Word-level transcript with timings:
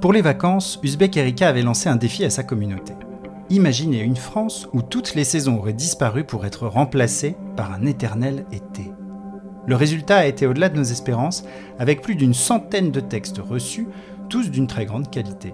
Pour 0.00 0.12
les 0.12 0.22
vacances, 0.22 0.78
Uzbek 0.84 1.16
Erika 1.16 1.48
avait 1.48 1.62
lancé 1.62 1.88
un 1.88 1.96
défi 1.96 2.24
à 2.24 2.30
sa 2.30 2.44
communauté. 2.44 2.92
Imaginez 3.50 4.00
une 4.00 4.14
France 4.14 4.68
où 4.72 4.80
toutes 4.80 5.16
les 5.16 5.24
saisons 5.24 5.58
auraient 5.58 5.72
disparu 5.72 6.22
pour 6.22 6.46
être 6.46 6.68
remplacées 6.68 7.34
par 7.56 7.72
un 7.72 7.84
éternel 7.84 8.46
été. 8.52 8.92
Le 9.66 9.74
résultat 9.74 10.18
a 10.18 10.26
été 10.26 10.46
au-delà 10.46 10.68
de 10.68 10.76
nos 10.76 10.84
espérances, 10.84 11.44
avec 11.80 12.00
plus 12.00 12.14
d'une 12.14 12.32
centaine 12.32 12.92
de 12.92 13.00
textes 13.00 13.38
reçus, 13.38 13.88
tous 14.28 14.52
d'une 14.52 14.68
très 14.68 14.86
grande 14.86 15.10
qualité. 15.10 15.52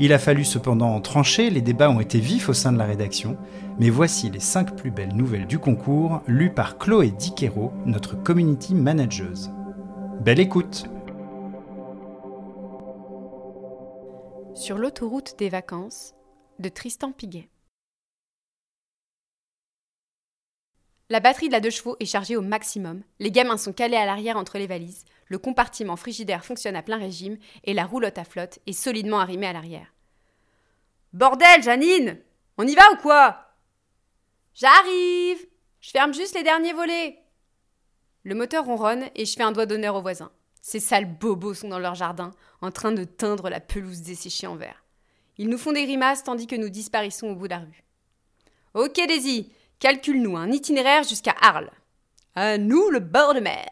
Il 0.00 0.12
a 0.12 0.18
fallu 0.18 0.44
cependant 0.44 1.00
trancher, 1.00 1.48
les 1.48 1.60
débats 1.60 1.90
ont 1.90 2.00
été 2.00 2.18
vifs 2.18 2.48
au 2.48 2.54
sein 2.54 2.72
de 2.72 2.78
la 2.78 2.86
rédaction, 2.86 3.36
mais 3.78 3.88
voici 3.88 4.30
les 4.30 4.40
5 4.40 4.74
plus 4.74 4.90
belles 4.90 5.14
nouvelles 5.14 5.46
du 5.46 5.60
concours, 5.60 6.22
lues 6.26 6.52
par 6.52 6.76
Chloé 6.76 7.12
Diquero, 7.16 7.72
notre 7.84 8.20
community 8.20 8.74
manageuse. 8.74 9.52
Belle 10.24 10.40
écoute 10.40 10.88
Sur 14.56 14.78
l'autoroute 14.78 15.38
des 15.38 15.50
vacances 15.50 16.14
de 16.58 16.70
Tristan 16.70 17.12
Piguet. 17.12 17.50
La 21.10 21.20
batterie 21.20 21.48
de 21.48 21.52
la 21.52 21.60
deux 21.60 21.68
chevaux 21.68 21.96
est 22.00 22.06
chargée 22.06 22.36
au 22.36 22.40
maximum, 22.40 23.02
les 23.18 23.30
gamins 23.30 23.58
sont 23.58 23.74
calés 23.74 23.98
à 23.98 24.06
l'arrière 24.06 24.38
entre 24.38 24.56
les 24.56 24.66
valises, 24.66 25.04
le 25.26 25.36
compartiment 25.36 25.96
frigidaire 25.96 26.42
fonctionne 26.42 26.74
à 26.74 26.82
plein 26.82 26.96
régime 26.96 27.36
et 27.64 27.74
la 27.74 27.84
roulotte 27.84 28.16
à 28.16 28.24
flotte 28.24 28.58
est 28.66 28.72
solidement 28.72 29.20
arrimée 29.20 29.46
à 29.46 29.52
l'arrière. 29.52 29.92
Bordel, 31.12 31.62
Janine 31.62 32.18
On 32.56 32.66
y 32.66 32.74
va 32.74 32.90
ou 32.92 32.96
quoi? 32.96 33.52
J'arrive 34.54 35.46
Je 35.82 35.90
ferme 35.90 36.14
juste 36.14 36.34
les 36.34 36.42
derniers 36.42 36.72
volets 36.72 37.22
Le 38.22 38.34
moteur 38.34 38.64
ronronne 38.64 39.10
et 39.14 39.26
je 39.26 39.36
fais 39.36 39.42
un 39.42 39.52
doigt 39.52 39.66
d'honneur 39.66 39.96
aux 39.96 40.02
voisins. 40.02 40.32
Ces 40.66 40.80
sales 40.80 41.06
bobos 41.06 41.54
sont 41.54 41.68
dans 41.68 41.78
leur 41.78 41.94
jardin, 41.94 42.32
en 42.60 42.72
train 42.72 42.90
de 42.90 43.04
teindre 43.04 43.48
la 43.48 43.60
pelouse 43.60 44.00
desséchée 44.00 44.48
en 44.48 44.56
vert. 44.56 44.84
Ils 45.38 45.48
nous 45.48 45.58
font 45.58 45.70
des 45.70 45.84
grimaces 45.84 46.24
tandis 46.24 46.48
que 46.48 46.56
nous 46.56 46.70
disparaissons 46.70 47.28
au 47.28 47.36
bout 47.36 47.46
de 47.46 47.52
la 47.52 47.60
rue. 47.60 47.84
Ok, 48.74 48.96
Daisy, 49.06 49.52
calcule-nous 49.78 50.36
un 50.36 50.50
itinéraire 50.50 51.04
jusqu'à 51.04 51.36
Arles. 51.40 51.70
À 52.34 52.58
nous 52.58 52.90
le 52.90 52.98
bord 52.98 53.32
de 53.32 53.38
mer. 53.38 53.68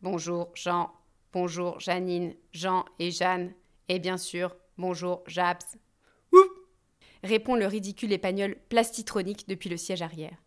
Bonjour 0.00 0.48
Jean, 0.54 0.90
bonjour 1.34 1.78
Janine, 1.80 2.34
Jean 2.50 2.86
et 2.98 3.10
Jeanne, 3.10 3.52
et 3.88 3.98
bien 3.98 4.16
sûr, 4.16 4.56
bonjour 4.78 5.22
Jabs. 5.26 5.76
Ouh 6.32 6.48
répond 7.22 7.56
le 7.56 7.66
ridicule 7.66 8.14
épagnol 8.14 8.56
plastitronique 8.70 9.46
depuis 9.46 9.68
le 9.68 9.76
siège 9.76 10.00
arrière. 10.00 10.38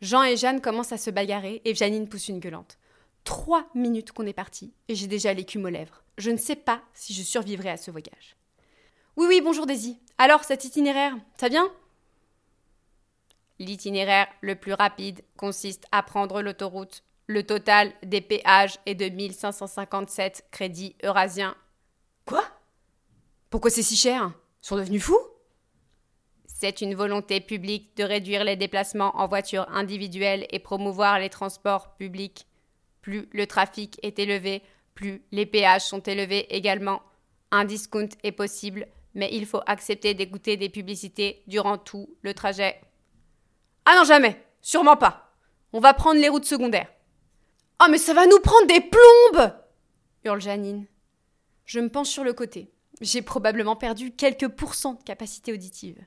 Jean 0.00 0.22
et 0.22 0.38
Jeanne 0.38 0.62
commencent 0.62 0.92
à 0.92 0.96
se 0.96 1.10
bagarrer 1.10 1.60
et 1.66 1.74
Janine 1.74 2.08
pousse 2.08 2.28
une 2.28 2.40
gueulante. 2.40 2.78
Trois 3.24 3.68
minutes 3.74 4.12
qu'on 4.12 4.26
est 4.26 4.32
parti 4.32 4.72
et 4.88 4.94
j'ai 4.94 5.06
déjà 5.06 5.32
l'écume 5.32 5.64
aux 5.64 5.70
lèvres. 5.70 6.02
Je 6.18 6.30
ne 6.30 6.36
sais 6.36 6.56
pas 6.56 6.82
si 6.92 7.14
je 7.14 7.22
survivrai 7.22 7.70
à 7.70 7.76
ce 7.76 7.90
voyage. 7.90 8.36
Oui, 9.16 9.26
oui, 9.28 9.40
bonjour 9.40 9.66
Daisy. 9.66 9.98
Alors, 10.18 10.44
cet 10.44 10.64
itinéraire, 10.64 11.14
ça 11.38 11.48
vient? 11.48 11.70
L'itinéraire 13.58 14.26
le 14.40 14.54
plus 14.54 14.72
rapide 14.72 15.22
consiste 15.36 15.86
à 15.92 16.02
prendre 16.02 16.40
l'autoroute. 16.40 17.04
Le 17.26 17.44
total 17.44 17.92
des 18.02 18.20
péages 18.20 18.78
est 18.86 18.94
de 18.94 19.08
1557 19.08 20.46
crédits 20.50 20.96
eurasiens. 21.04 21.54
Quoi? 22.24 22.44
Pourquoi 23.50 23.70
c'est 23.70 23.82
si 23.82 23.96
cher? 23.96 24.32
Ils 24.62 24.66
sont 24.66 24.76
devenus 24.76 25.02
fous? 25.02 25.20
C'est 26.46 26.80
une 26.80 26.94
volonté 26.94 27.40
publique 27.40 27.96
de 27.96 28.04
réduire 28.04 28.44
les 28.44 28.56
déplacements 28.56 29.16
en 29.16 29.26
voiture 29.26 29.66
individuelle 29.70 30.46
et 30.50 30.58
promouvoir 30.58 31.18
les 31.18 31.30
transports 31.30 31.94
publics. 31.96 32.46
Plus 33.02 33.28
le 33.32 33.46
trafic 33.46 33.98
est 34.02 34.18
élevé, 34.18 34.62
plus 34.94 35.22
les 35.32 35.46
péages 35.46 35.86
sont 35.86 36.00
élevés 36.00 36.54
également. 36.54 37.02
Un 37.50 37.64
discount 37.64 38.08
est 38.22 38.32
possible, 38.32 38.86
mais 39.14 39.30
il 39.32 39.46
faut 39.46 39.62
accepter 39.66 40.14
d'écouter 40.14 40.56
des 40.56 40.68
publicités 40.68 41.42
durant 41.46 41.78
tout 41.78 42.10
le 42.22 42.34
trajet. 42.34 42.80
Ah 43.84 43.96
non, 43.96 44.04
jamais 44.04 44.44
Sûrement 44.62 44.96
pas 44.96 45.34
On 45.72 45.80
va 45.80 45.94
prendre 45.94 46.20
les 46.20 46.28
routes 46.28 46.44
secondaires. 46.44 46.92
Oh, 47.82 47.86
mais 47.90 47.98
ça 47.98 48.12
va 48.12 48.26
nous 48.26 48.40
prendre 48.40 48.66
des 48.66 48.80
plombes 48.80 49.52
hurle 50.24 50.40
Janine. 50.40 50.86
Je 51.64 51.80
me 51.80 51.88
penche 51.88 52.08
sur 52.08 52.24
le 52.24 52.32
côté. 52.32 52.72
J'ai 53.00 53.22
probablement 53.22 53.76
perdu 53.76 54.12
quelques 54.12 54.48
pourcents 54.48 54.94
de 54.94 55.02
capacité 55.02 55.52
auditive. 55.52 55.98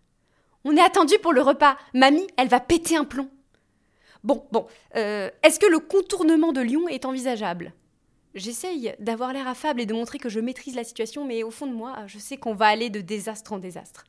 On 0.64 0.78
est 0.78 0.82
attendu 0.82 1.16
pour 1.20 1.34
le 1.34 1.42
repas. 1.42 1.78
Mamie, 1.94 2.28
elle 2.38 2.48
va 2.48 2.60
péter 2.60 2.96
un 2.96 3.06
plomb. 3.06 3.30
Bon, 4.24 4.48
bon, 4.52 4.68
euh, 4.96 5.30
est-ce 5.44 5.60
que 5.60 5.66
le 5.66 5.80
contournement 5.80 6.54
de 6.54 6.62
Lyon 6.62 6.88
est 6.88 7.06
envisageable? 7.06 7.74
J'essaye 8.36 8.96
d'avoir 9.00 9.34
l'air 9.34 9.48
affable 9.48 9.82
et 9.82 9.86
de 9.86 9.94
montrer 9.94 10.18
que 10.18 10.30
je 10.30 10.40
maîtrise 10.40 10.76
la 10.76 10.84
situation, 10.84 11.26
mais 11.26 11.44
au 11.44 11.52
fond 11.52 11.68
de 11.68 11.74
moi, 11.74 12.08
je 12.08 12.18
sais 12.18 12.38
qu'on 12.38 12.56
va 12.56 12.68
aller 12.68 12.90
de 12.90 13.02
désastre 13.02 13.54
en 13.54 13.60
désastre. 13.60 14.06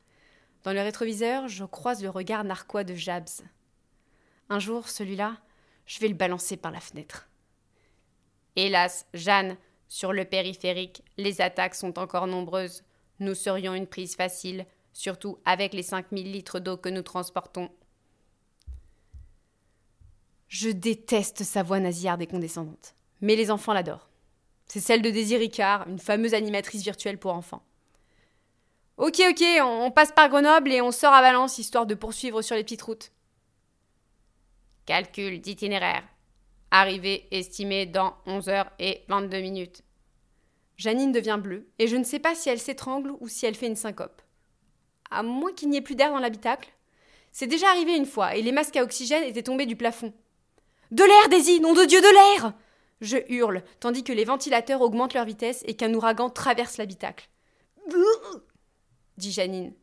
Dans 0.63 0.73
le 0.73 0.81
rétroviseur, 0.81 1.47
je 1.47 1.65
croise 1.65 2.01
le 2.01 2.09
regard 2.09 2.43
narquois 2.43 2.83
de 2.83 2.95
Jabs. 2.95 3.29
Un 4.49 4.59
jour, 4.59 4.87
celui-là, 4.87 5.37
je 5.85 5.99
vais 5.99 6.07
le 6.07 6.15
balancer 6.15 6.57
par 6.57 6.71
la 6.71 6.79
fenêtre. 6.79 7.29
Hélas, 8.55 9.05
Jeanne, 9.13 9.57
sur 9.89 10.13
le 10.13 10.25
périphérique, 10.25 11.03
les 11.17 11.41
attaques 11.41 11.75
sont 11.75 11.99
encore 11.99 12.25
nombreuses. 12.25 12.83
Nous 13.19 13.35
serions 13.35 13.75
une 13.75 13.85
prise 13.85 14.15
facile, 14.15 14.65
surtout 14.93 15.37
avec 15.45 15.73
les 15.73 15.83
5000 15.83 16.31
litres 16.31 16.59
d'eau 16.59 16.77
que 16.77 16.89
nous 16.89 17.03
transportons. 17.03 17.69
Je 20.57 20.69
déteste 20.69 21.43
sa 21.43 21.63
voix 21.63 21.81
nasillarde 21.81 22.21
et 22.21 22.27
condescendante. 22.27 22.95
Mais 23.19 23.35
les 23.35 23.51
enfants 23.51 23.73
l'adorent. 23.73 24.07
C'est 24.67 24.79
celle 24.79 25.01
de 25.01 25.09
Daisy 25.09 25.35
Ricard, 25.35 25.85
une 25.89 25.99
fameuse 25.99 26.33
animatrice 26.33 26.81
virtuelle 26.81 27.17
pour 27.17 27.33
enfants. 27.33 27.61
Ok, 28.95 29.21
ok, 29.29 29.43
on, 29.61 29.91
passe 29.91 30.13
par 30.13 30.29
Grenoble 30.29 30.71
et 30.71 30.79
on 30.79 30.93
sort 30.93 31.11
à 31.11 31.21
Valence 31.21 31.57
histoire 31.57 31.85
de 31.85 31.93
poursuivre 31.93 32.41
sur 32.41 32.55
les 32.55 32.63
petites 32.63 32.83
routes. 32.83 33.11
Calcul 34.85 35.41
d'itinéraire. 35.41 36.05
Arrivée 36.71 37.27
estimée 37.31 37.85
dans 37.85 38.15
11 38.25 38.47
heures 38.47 38.71
et 38.79 39.03
22 39.09 39.41
minutes. 39.41 39.81
Janine 40.77 41.11
devient 41.11 41.39
bleue 41.41 41.67
et 41.79 41.87
je 41.87 41.97
ne 41.97 42.05
sais 42.05 42.19
pas 42.19 42.33
si 42.33 42.47
elle 42.47 42.59
s'étrangle 42.59 43.11
ou 43.19 43.27
si 43.27 43.45
elle 43.45 43.55
fait 43.55 43.67
une 43.67 43.75
syncope. 43.75 44.21
À 45.11 45.21
moins 45.21 45.51
qu'il 45.51 45.69
n'y 45.69 45.75
ait 45.75 45.81
plus 45.81 45.95
d'air 45.95 46.11
dans 46.11 46.19
l'habitacle. 46.19 46.71
C'est 47.33 47.45
déjà 47.45 47.67
arrivé 47.67 47.97
une 47.97 48.05
fois 48.05 48.37
et 48.37 48.41
les 48.41 48.53
masques 48.53 48.77
à 48.77 48.83
oxygène 48.83 49.25
étaient 49.25 49.43
tombés 49.43 49.65
du 49.65 49.75
plafond. 49.75 50.13
De 50.95 51.03
l'air, 51.03 51.27
Daisy, 51.27 51.59
nom 51.59 51.73
de 51.73 51.83
Dieu, 51.83 51.99
de 51.99 52.07
l'air 52.07 52.53
Je 53.01 53.17
hurle, 53.27 53.65
tandis 53.81 54.05
que 54.05 54.13
les 54.13 54.23
ventilateurs 54.23 54.79
augmentent 54.79 55.13
leur 55.13 55.25
vitesse 55.25 55.61
et 55.65 55.75
qu'un 55.75 55.93
ouragan 55.93 56.29
traverse 56.29 56.77
l'habitacle. 56.77 57.27
dit 59.17 59.33
Janine. 59.33 59.73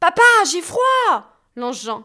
Papa, 0.00 0.20
j'ai 0.50 0.60
froid 0.60 0.82
lance 1.54 1.84
Jean. 1.84 2.04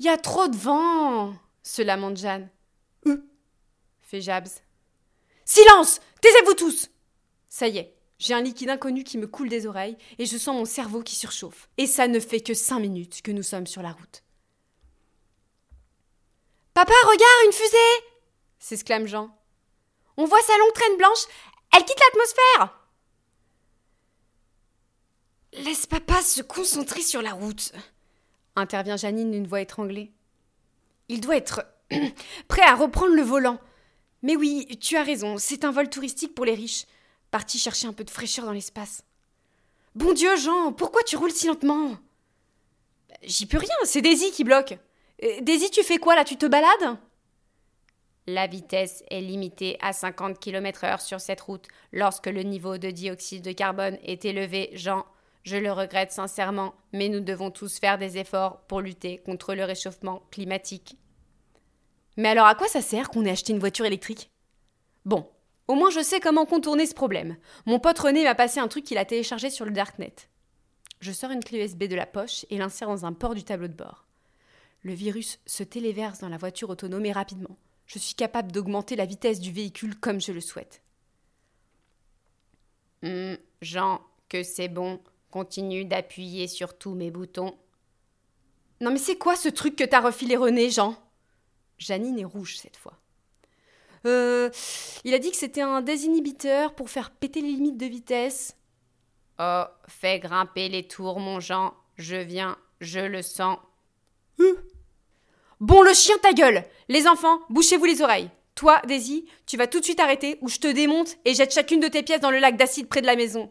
Y 0.00 0.08
a 0.08 0.16
trop 0.16 0.48
de 0.48 0.56
vent 0.56 1.34
se 1.62 1.82
lamente 1.82 2.16
Jeanne. 2.16 2.48
Euh 3.06 3.22
fait 4.00 4.22
Jabs. 4.22 4.48
Silence 5.44 6.00
Taisez-vous 6.22 6.54
tous 6.54 6.88
Ça 7.50 7.68
y 7.68 7.76
est, 7.76 7.94
j'ai 8.18 8.32
un 8.32 8.40
liquide 8.40 8.70
inconnu 8.70 9.04
qui 9.04 9.18
me 9.18 9.26
coule 9.26 9.50
des 9.50 9.66
oreilles 9.66 9.98
et 10.18 10.24
je 10.24 10.38
sens 10.38 10.56
mon 10.56 10.64
cerveau 10.64 11.02
qui 11.02 11.16
surchauffe. 11.16 11.68
Et 11.76 11.86
ça 11.86 12.08
ne 12.08 12.18
fait 12.18 12.40
que 12.40 12.54
cinq 12.54 12.80
minutes 12.80 13.20
que 13.20 13.30
nous 13.30 13.42
sommes 13.42 13.66
sur 13.66 13.82
la 13.82 13.92
route. 13.92 14.22
Papa, 16.74 16.92
regarde, 17.04 17.46
une 17.46 17.52
fusée 17.52 18.12
s'exclame 18.58 19.06
Jean. 19.06 19.36
On 20.16 20.24
voit 20.24 20.40
sa 20.42 20.56
longue 20.58 20.72
traîne 20.72 20.96
blanche. 20.96 21.26
Elle 21.74 21.84
quitte 21.84 22.00
l'atmosphère. 22.00 22.78
Laisse 25.54 25.86
papa 25.86 26.22
se 26.22 26.40
concentrer 26.40 27.02
sur 27.02 27.20
la 27.20 27.32
route, 27.32 27.72
intervient 28.56 28.96
Janine 28.96 29.30
d'une 29.30 29.46
voix 29.46 29.60
étranglée. 29.60 30.12
Il 31.08 31.20
doit 31.20 31.36
être 31.36 31.66
prêt 32.48 32.62
à 32.62 32.74
reprendre 32.74 33.14
le 33.14 33.22
volant. 33.22 33.58
Mais 34.22 34.36
oui, 34.36 34.78
tu 34.80 34.96
as 34.96 35.02
raison, 35.02 35.36
c'est 35.36 35.64
un 35.64 35.72
vol 35.72 35.90
touristique 35.90 36.34
pour 36.34 36.46
les 36.46 36.54
riches, 36.54 36.86
parti 37.30 37.58
chercher 37.58 37.86
un 37.86 37.92
peu 37.92 38.04
de 38.04 38.10
fraîcheur 38.10 38.46
dans 38.46 38.52
l'espace. 38.52 39.02
Bon 39.94 40.14
Dieu, 40.14 40.36
Jean, 40.36 40.72
pourquoi 40.72 41.02
tu 41.02 41.16
roules 41.16 41.32
si 41.32 41.48
lentement? 41.48 41.98
J'y 43.22 43.44
peux 43.44 43.58
rien, 43.58 43.76
c'est 43.84 44.00
Daisy 44.00 44.30
qui 44.30 44.44
bloque. 44.44 44.78
Euh, 45.22 45.40
Daisy, 45.40 45.70
tu 45.70 45.82
fais 45.82 45.98
quoi 45.98 46.16
là? 46.16 46.24
Tu 46.24 46.36
te 46.36 46.46
balades? 46.46 46.98
La 48.26 48.46
vitesse 48.46 49.02
est 49.10 49.20
limitée 49.20 49.76
à 49.80 49.92
50 49.92 50.38
km/h 50.38 51.00
sur 51.00 51.20
cette 51.20 51.40
route 51.40 51.66
lorsque 51.92 52.26
le 52.26 52.42
niveau 52.42 52.78
de 52.78 52.90
dioxyde 52.90 53.42
de 53.42 53.52
carbone 53.52 53.98
est 54.04 54.24
élevé, 54.24 54.70
Jean. 54.74 55.04
Je 55.42 55.56
le 55.56 55.72
regrette 55.72 56.12
sincèrement, 56.12 56.74
mais 56.92 57.08
nous 57.08 57.18
devons 57.18 57.50
tous 57.50 57.80
faire 57.80 57.98
des 57.98 58.18
efforts 58.18 58.60
pour 58.68 58.80
lutter 58.80 59.18
contre 59.18 59.54
le 59.54 59.64
réchauffement 59.64 60.22
climatique. 60.30 60.96
Mais 62.16 62.28
alors 62.28 62.46
à 62.46 62.54
quoi 62.54 62.68
ça 62.68 62.80
sert 62.80 63.10
qu'on 63.10 63.24
ait 63.24 63.30
acheté 63.30 63.52
une 63.52 63.58
voiture 63.58 63.86
électrique? 63.86 64.30
Bon, 65.04 65.28
au 65.66 65.74
moins 65.74 65.90
je 65.90 66.00
sais 66.02 66.20
comment 66.20 66.46
contourner 66.46 66.86
ce 66.86 66.94
problème. 66.94 67.36
Mon 67.66 67.80
pote 67.80 67.98
René 67.98 68.22
m'a 68.22 68.36
passé 68.36 68.60
un 68.60 68.68
truc 68.68 68.84
qu'il 68.84 68.98
a 68.98 69.04
téléchargé 69.04 69.50
sur 69.50 69.64
le 69.64 69.72
Darknet. 69.72 70.14
Je 71.00 71.10
sors 71.10 71.32
une 71.32 71.42
clé 71.42 71.64
USB 71.64 71.84
de 71.84 71.96
la 71.96 72.06
poche 72.06 72.46
et 72.50 72.58
l'insère 72.58 72.86
dans 72.86 73.04
un 73.04 73.12
port 73.12 73.34
du 73.34 73.42
tableau 73.42 73.66
de 73.66 73.72
bord. 73.72 74.06
Le 74.82 74.94
virus 74.94 75.38
se 75.46 75.62
téléverse 75.62 76.20
dans 76.20 76.28
la 76.28 76.36
voiture 76.36 76.70
autonome 76.70 77.06
et 77.06 77.12
rapidement. 77.12 77.56
Je 77.86 77.98
suis 77.98 78.14
capable 78.14 78.52
d'augmenter 78.52 78.96
la 78.96 79.06
vitesse 79.06 79.40
du 79.40 79.52
véhicule 79.52 79.98
comme 79.98 80.20
je 80.20 80.32
le 80.32 80.40
souhaite. 80.40 80.82
Hmm, 83.02 83.34
Jean, 83.60 84.00
que 84.28 84.42
c'est 84.42 84.68
bon, 84.68 85.00
continue 85.30 85.84
d'appuyer 85.84 86.48
sur 86.48 86.76
tous 86.76 86.94
mes 86.94 87.10
boutons. 87.10 87.56
Non 88.80 88.90
mais 88.90 88.98
c'est 88.98 89.18
quoi 89.18 89.36
ce 89.36 89.48
truc 89.48 89.76
que 89.76 89.84
t'as 89.84 90.00
refilé 90.00 90.36
René, 90.36 90.70
Jean? 90.70 90.96
Janine 91.78 92.18
est 92.18 92.24
rouge 92.24 92.56
cette 92.56 92.76
fois. 92.76 92.98
Euh, 94.06 94.50
il 95.04 95.14
a 95.14 95.18
dit 95.18 95.30
que 95.30 95.36
c'était 95.36 95.60
un 95.60 95.80
désinhibiteur 95.80 96.74
pour 96.74 96.90
faire 96.90 97.10
péter 97.10 97.40
les 97.40 97.52
limites 97.52 97.76
de 97.76 97.86
vitesse. 97.86 98.56
Oh, 99.38 99.64
fais 99.86 100.18
grimper 100.18 100.68
les 100.68 100.86
tours, 100.86 101.20
mon 101.20 101.40
Jean. 101.40 101.74
Je 101.96 102.16
viens, 102.16 102.56
je 102.80 103.00
le 103.00 103.22
sens. 103.22 103.58
Euh. 104.40 104.54
Bon, 105.62 105.80
le 105.80 105.94
chien, 105.94 106.16
ta 106.20 106.32
gueule 106.32 106.64
Les 106.88 107.06
enfants, 107.06 107.38
bouchez-vous 107.48 107.84
les 107.84 108.02
oreilles. 108.02 108.28
Toi, 108.56 108.82
Daisy, 108.84 109.26
tu 109.46 109.56
vas 109.56 109.68
tout 109.68 109.78
de 109.78 109.84
suite 109.84 110.00
arrêter 110.00 110.36
ou 110.40 110.48
je 110.48 110.58
te 110.58 110.66
démonte 110.66 111.16
et 111.24 111.34
jette 111.34 111.54
chacune 111.54 111.78
de 111.78 111.86
tes 111.86 112.02
pièces 112.02 112.20
dans 112.20 112.32
le 112.32 112.40
lac 112.40 112.56
d'acide 112.56 112.88
près 112.88 113.00
de 113.00 113.06
la 113.06 113.14
maison. 113.14 113.48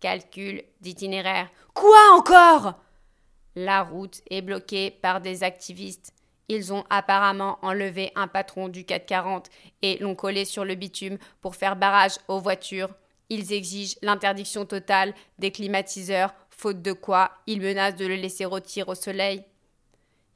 Calcul 0.00 0.62
d'itinéraire. 0.82 1.48
Quoi 1.72 1.96
encore? 2.12 2.74
La 3.56 3.82
route 3.82 4.20
est 4.28 4.42
bloquée 4.42 4.90
par 4.90 5.22
des 5.22 5.42
activistes. 5.42 6.12
Ils 6.50 6.74
ont 6.74 6.84
apparemment 6.90 7.58
enlevé 7.62 8.12
un 8.16 8.28
patron 8.28 8.68
du 8.68 8.84
440 8.84 9.48
et 9.80 9.96
l'ont 9.96 10.14
collé 10.14 10.44
sur 10.44 10.66
le 10.66 10.74
bitume 10.74 11.16
pour 11.40 11.56
faire 11.56 11.74
barrage 11.74 12.18
aux 12.28 12.40
voitures. 12.40 12.90
Ils 13.30 13.54
exigent 13.54 13.96
l'interdiction 14.02 14.66
totale 14.66 15.14
des 15.38 15.52
climatiseurs, 15.52 16.34
faute 16.50 16.82
de 16.82 16.92
quoi 16.92 17.30
ils 17.46 17.62
menacent 17.62 17.96
de 17.96 18.04
le 18.04 18.16
laisser 18.16 18.44
rôtir 18.44 18.90
au 18.90 18.94
soleil. 18.94 19.42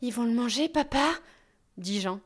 Ils 0.04 0.12
vont 0.12 0.24
le 0.24 0.34
manger, 0.34 0.68
papa? 0.68 1.14
dit 1.78 2.02
Jean. 2.02 2.20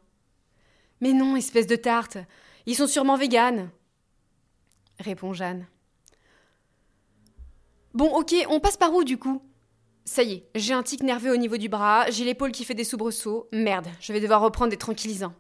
Mais 1.00 1.12
non, 1.12 1.36
espèce 1.36 1.68
de 1.68 1.76
tarte. 1.76 2.18
Ils 2.66 2.74
sont 2.74 2.88
sûrement 2.88 3.16
véganes. 3.16 3.70
Répond 4.98 5.32
Jeanne. 5.32 5.64
Bon, 7.94 8.12
ok, 8.16 8.34
on 8.48 8.58
passe 8.58 8.76
par 8.76 8.92
où 8.92 9.04
du 9.04 9.16
coup? 9.16 9.40
Ça 10.04 10.24
y 10.24 10.32
est, 10.32 10.48
j'ai 10.56 10.74
un 10.74 10.82
tic 10.82 11.04
nerveux 11.04 11.32
au 11.32 11.36
niveau 11.36 11.56
du 11.56 11.68
bras, 11.68 12.10
j'ai 12.10 12.24
l'épaule 12.24 12.50
qui 12.50 12.64
fait 12.64 12.74
des 12.74 12.82
soubresauts. 12.82 13.46
Merde, 13.52 13.86
je 14.00 14.12
vais 14.12 14.20
devoir 14.20 14.40
reprendre 14.40 14.70
des 14.70 14.76
tranquillisants. 14.76 15.34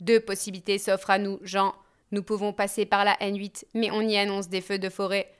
Deux 0.00 0.18
possibilités 0.18 0.78
s'offrent 0.78 1.10
à 1.10 1.18
nous, 1.18 1.38
Jean. 1.42 1.72
Nous 2.10 2.24
pouvons 2.24 2.52
passer 2.52 2.84
par 2.84 3.04
la 3.04 3.14
N8, 3.18 3.66
mais 3.74 3.92
on 3.92 4.00
y 4.00 4.16
annonce 4.16 4.48
des 4.48 4.60
feux 4.60 4.80
de 4.80 4.88
forêt. 4.88 5.32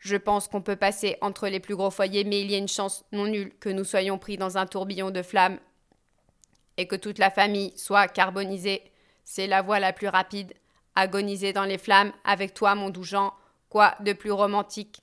Je 0.00 0.16
pense 0.16 0.48
qu'on 0.48 0.62
peut 0.62 0.76
passer 0.76 1.18
entre 1.20 1.48
les 1.48 1.60
plus 1.60 1.76
gros 1.76 1.90
foyers, 1.90 2.24
mais 2.24 2.40
il 2.40 2.50
y 2.50 2.54
a 2.54 2.58
une 2.58 2.68
chance 2.68 3.04
non 3.12 3.26
nulle 3.26 3.52
que 3.60 3.68
nous 3.68 3.84
soyons 3.84 4.18
pris 4.18 4.38
dans 4.38 4.56
un 4.56 4.66
tourbillon 4.66 5.10
de 5.10 5.22
flammes 5.22 5.58
et 6.78 6.86
que 6.86 6.96
toute 6.96 7.18
la 7.18 7.30
famille 7.30 7.76
soit 7.76 8.08
carbonisée. 8.08 8.82
C'est 9.24 9.46
la 9.46 9.60
voie 9.60 9.78
la 9.78 9.92
plus 9.92 10.08
rapide. 10.08 10.54
Agoniser 10.96 11.52
dans 11.52 11.64
les 11.64 11.76
flammes 11.76 12.12
avec 12.24 12.54
toi, 12.54 12.74
mon 12.74 12.88
doux 12.88 13.04
Jean. 13.04 13.34
Quoi 13.68 13.94
de 14.00 14.14
plus 14.14 14.32
romantique? 14.32 15.02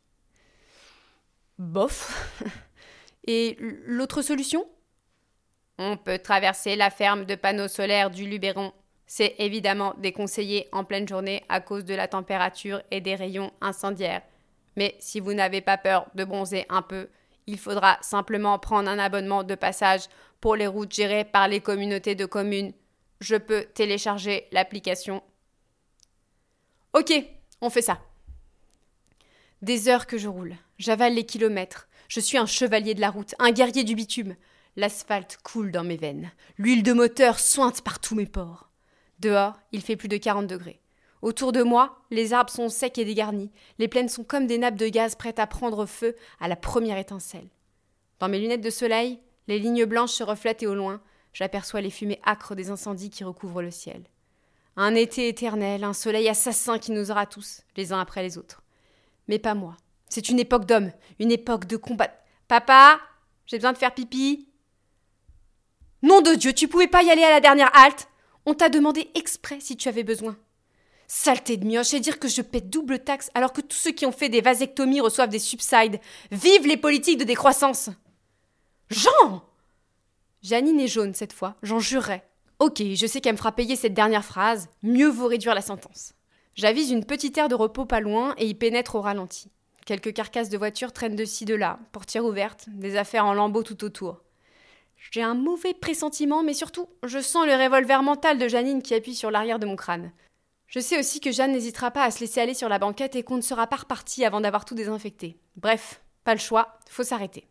Bof. 1.59 2.41
Et 3.27 3.55
l'autre 3.59 4.23
solution? 4.23 4.67
On 5.77 5.95
peut 5.95 6.17
traverser 6.17 6.75
la 6.75 6.89
ferme 6.89 7.25
de 7.25 7.35
panneaux 7.35 7.67
solaires 7.67 8.09
du 8.09 8.27
Luberon. 8.27 8.73
C'est 9.05 9.35
évidemment 9.37 9.93
déconseillé 9.99 10.67
en 10.71 10.83
pleine 10.83 11.07
journée 11.07 11.43
à 11.49 11.61
cause 11.61 11.85
de 11.85 11.93
la 11.93 12.07
température 12.07 12.81
et 12.89 12.99
des 12.99 13.15
rayons 13.15 13.51
incendiaires. 13.61 14.23
Mais 14.77 14.95
si 14.99 15.19
vous 15.19 15.33
n'avez 15.33 15.59
pas 15.59 15.77
peur 15.77 16.07
de 16.15 16.23
bronzer 16.23 16.65
un 16.69 16.81
peu, 16.81 17.09
il 17.47 17.57
faudra 17.57 17.97
simplement 18.01 18.59
prendre 18.59 18.89
un 18.89 18.99
abonnement 18.99 19.43
de 19.43 19.55
passage 19.55 20.03
pour 20.39 20.55
les 20.55 20.67
routes 20.67 20.93
gérées 20.93 21.25
par 21.25 21.47
les 21.47 21.59
communautés 21.59 22.15
de 22.15 22.25
communes. 22.25 22.71
Je 23.19 23.35
peux 23.35 23.65
télécharger 23.73 24.47
l'application. 24.51 25.23
Ok, 26.93 27.11
on 27.59 27.69
fait 27.69 27.81
ça. 27.81 27.99
Des 29.63 29.89
heures 29.89 30.05
que 30.05 30.19
je 30.19 30.27
roule, 30.27 30.55
j'avale 30.77 31.15
les 31.15 31.25
kilomètres. 31.25 31.87
Je 32.07 32.19
suis 32.19 32.37
un 32.37 32.45
chevalier 32.45 32.93
de 32.93 33.01
la 33.01 33.09
route, 33.09 33.33
un 33.39 33.51
guerrier 33.51 33.83
du 33.83 33.95
bitume. 33.95 34.35
L'asphalte 34.75 35.39
coule 35.41 35.71
dans 35.71 35.83
mes 35.83 35.97
veines. 35.97 36.31
L'huile 36.59 36.83
de 36.83 36.93
moteur 36.93 37.39
sointe 37.39 37.81
par 37.81 37.99
tous 37.99 38.13
mes 38.13 38.27
pores. 38.27 38.69
Dehors, 39.19 39.59
il 39.71 39.81
fait 39.81 39.95
plus 39.95 40.07
de 40.07 40.17
40 40.17 40.45
degrés. 40.45 40.79
Autour 41.21 41.51
de 41.51 41.63
moi, 41.63 41.99
les 42.11 42.33
arbres 42.33 42.51
sont 42.51 42.69
secs 42.69 42.97
et 42.97 43.05
dégarnis. 43.05 43.51
Les 43.79 43.87
plaines 43.87 44.09
sont 44.09 44.23
comme 44.23 44.47
des 44.47 44.57
nappes 44.57 44.75
de 44.75 44.87
gaz 44.87 45.15
prêtes 45.15 45.39
à 45.39 45.47
prendre 45.47 45.85
feu 45.85 46.15
à 46.39 46.47
la 46.47 46.55
première 46.55 46.97
étincelle. 46.97 47.49
Dans 48.19 48.29
mes 48.29 48.39
lunettes 48.39 48.61
de 48.61 48.69
soleil, 48.69 49.19
les 49.47 49.59
lignes 49.59 49.85
blanches 49.85 50.11
se 50.11 50.23
reflètent 50.23 50.63
et 50.63 50.67
au 50.67 50.75
loin, 50.75 51.01
j'aperçois 51.33 51.81
les 51.81 51.89
fumées 51.89 52.21
âcres 52.25 52.55
des 52.55 52.69
incendies 52.69 53.09
qui 53.09 53.23
recouvrent 53.23 53.61
le 53.61 53.71
ciel. 53.71 54.03
Un 54.75 54.93
été 54.93 55.27
éternel, 55.27 55.83
un 55.83 55.93
soleil 55.93 56.29
assassin 56.29 56.77
qui 56.77 56.91
nous 56.91 57.09
aura 57.09 57.25
tous, 57.25 57.61
les 57.75 57.93
uns 57.93 57.99
après 57.99 58.21
les 58.21 58.37
autres. 58.37 58.61
Mais 59.27 59.39
pas 59.39 59.55
moi. 59.55 59.75
C'est 60.09 60.29
une 60.29 60.39
époque 60.39 60.65
d'hommes, 60.65 60.91
une 61.19 61.31
époque 61.31 61.65
de 61.65 61.77
combat. 61.77 62.11
Papa, 62.47 62.99
j'ai 63.45 63.57
besoin 63.57 63.73
de 63.73 63.77
faire 63.77 63.93
pipi. 63.93 64.47
Nom 66.03 66.21
de 66.21 66.35
Dieu, 66.35 66.53
tu 66.53 66.67
pouvais 66.67 66.87
pas 66.87 67.01
y 67.03 67.09
aller 67.09 67.23
à 67.23 67.31
la 67.31 67.41
dernière 67.41 67.75
halte 67.75 68.07
On 68.45 68.53
t'a 68.53 68.69
demandé 68.69 69.09
exprès 69.15 69.59
si 69.59 69.75
tu 69.75 69.89
avais 69.89 70.03
besoin. 70.03 70.37
Saleté 71.07 71.55
de 71.55 71.65
mioche, 71.65 71.93
et 71.93 72.01
dire 72.01 72.19
que 72.19 72.27
je 72.27 72.41
paie 72.41 72.61
double 72.61 72.99
taxe 72.99 73.31
alors 73.33 73.53
que 73.53 73.61
tous 73.61 73.77
ceux 73.77 73.91
qui 73.91 74.05
ont 74.05 74.11
fait 74.11 74.27
des 74.27 74.41
vasectomies 74.41 74.99
reçoivent 74.99 75.29
des 75.29 75.39
subsides. 75.39 76.01
Vive 76.31 76.67
les 76.67 76.77
politiques 76.77 77.17
de 77.17 77.23
décroissance 77.23 77.89
Jean 78.89 79.43
Janine 80.41 80.79
est 80.79 80.87
jaune 80.87 81.13
cette 81.13 81.33
fois, 81.33 81.55
j'en 81.63 81.79
jurerais. 81.79 82.27
Ok, 82.59 82.81
je 82.81 83.05
sais 83.07 83.21
qu'elle 83.21 83.33
me 83.33 83.37
fera 83.37 83.51
payer 83.51 83.75
cette 83.75 83.93
dernière 83.93 84.25
phrase, 84.25 84.69
mieux 84.83 85.09
vaut 85.09 85.27
réduire 85.27 85.55
la 85.55 85.61
sentence. 85.61 86.13
J'avise 86.55 86.91
une 86.91 87.05
petite 87.05 87.37
aire 87.37 87.49
de 87.49 87.55
repos 87.55 87.85
pas 87.85 87.99
loin 87.99 88.33
et 88.37 88.47
y 88.47 88.53
pénètre 88.53 88.95
au 88.95 89.01
ralenti. 89.01 89.49
Quelques 89.85 90.13
carcasses 90.13 90.49
de 90.49 90.57
voitures 90.57 90.91
traînent 90.91 91.15
de 91.15 91.23
ci 91.23 91.45
de 91.45 91.55
là, 91.55 91.79
portières 91.91 92.25
ouvertes, 92.25 92.65
des 92.67 92.97
affaires 92.97 93.25
en 93.25 93.33
lambeaux 93.33 93.63
tout 93.63 93.83
autour. 93.83 94.21
J'ai 95.11 95.21
un 95.21 95.35
mauvais 95.35 95.73
pressentiment, 95.73 96.43
mais 96.43 96.53
surtout, 96.53 96.89
je 97.03 97.19
sens 97.19 97.45
le 97.45 97.53
revolver 97.53 98.03
mental 98.03 98.37
de 98.37 98.47
Janine 98.47 98.81
qui 98.81 98.95
appuie 98.95 99.15
sur 99.15 99.31
l'arrière 99.31 99.59
de 99.59 99.65
mon 99.65 99.75
crâne. 99.75 100.11
Je 100.67 100.79
sais 100.79 100.99
aussi 100.99 101.21
que 101.21 101.31
Jeanne 101.31 101.53
n'hésitera 101.53 101.91
pas 101.91 102.03
à 102.03 102.11
se 102.11 102.19
laisser 102.19 102.41
aller 102.41 102.53
sur 102.53 102.69
la 102.69 102.79
banquette 102.79 103.15
et 103.15 103.23
qu'on 103.23 103.37
ne 103.37 103.41
sera 103.41 103.67
pas 103.67 103.77
reparti 103.77 104.25
avant 104.25 104.41
d'avoir 104.41 104.65
tout 104.65 104.75
désinfecté. 104.75 105.39
Bref, 105.55 106.01
pas 106.25 106.33
le 106.33 106.39
choix, 106.39 106.77
faut 106.89 107.03
s'arrêter. 107.03 107.47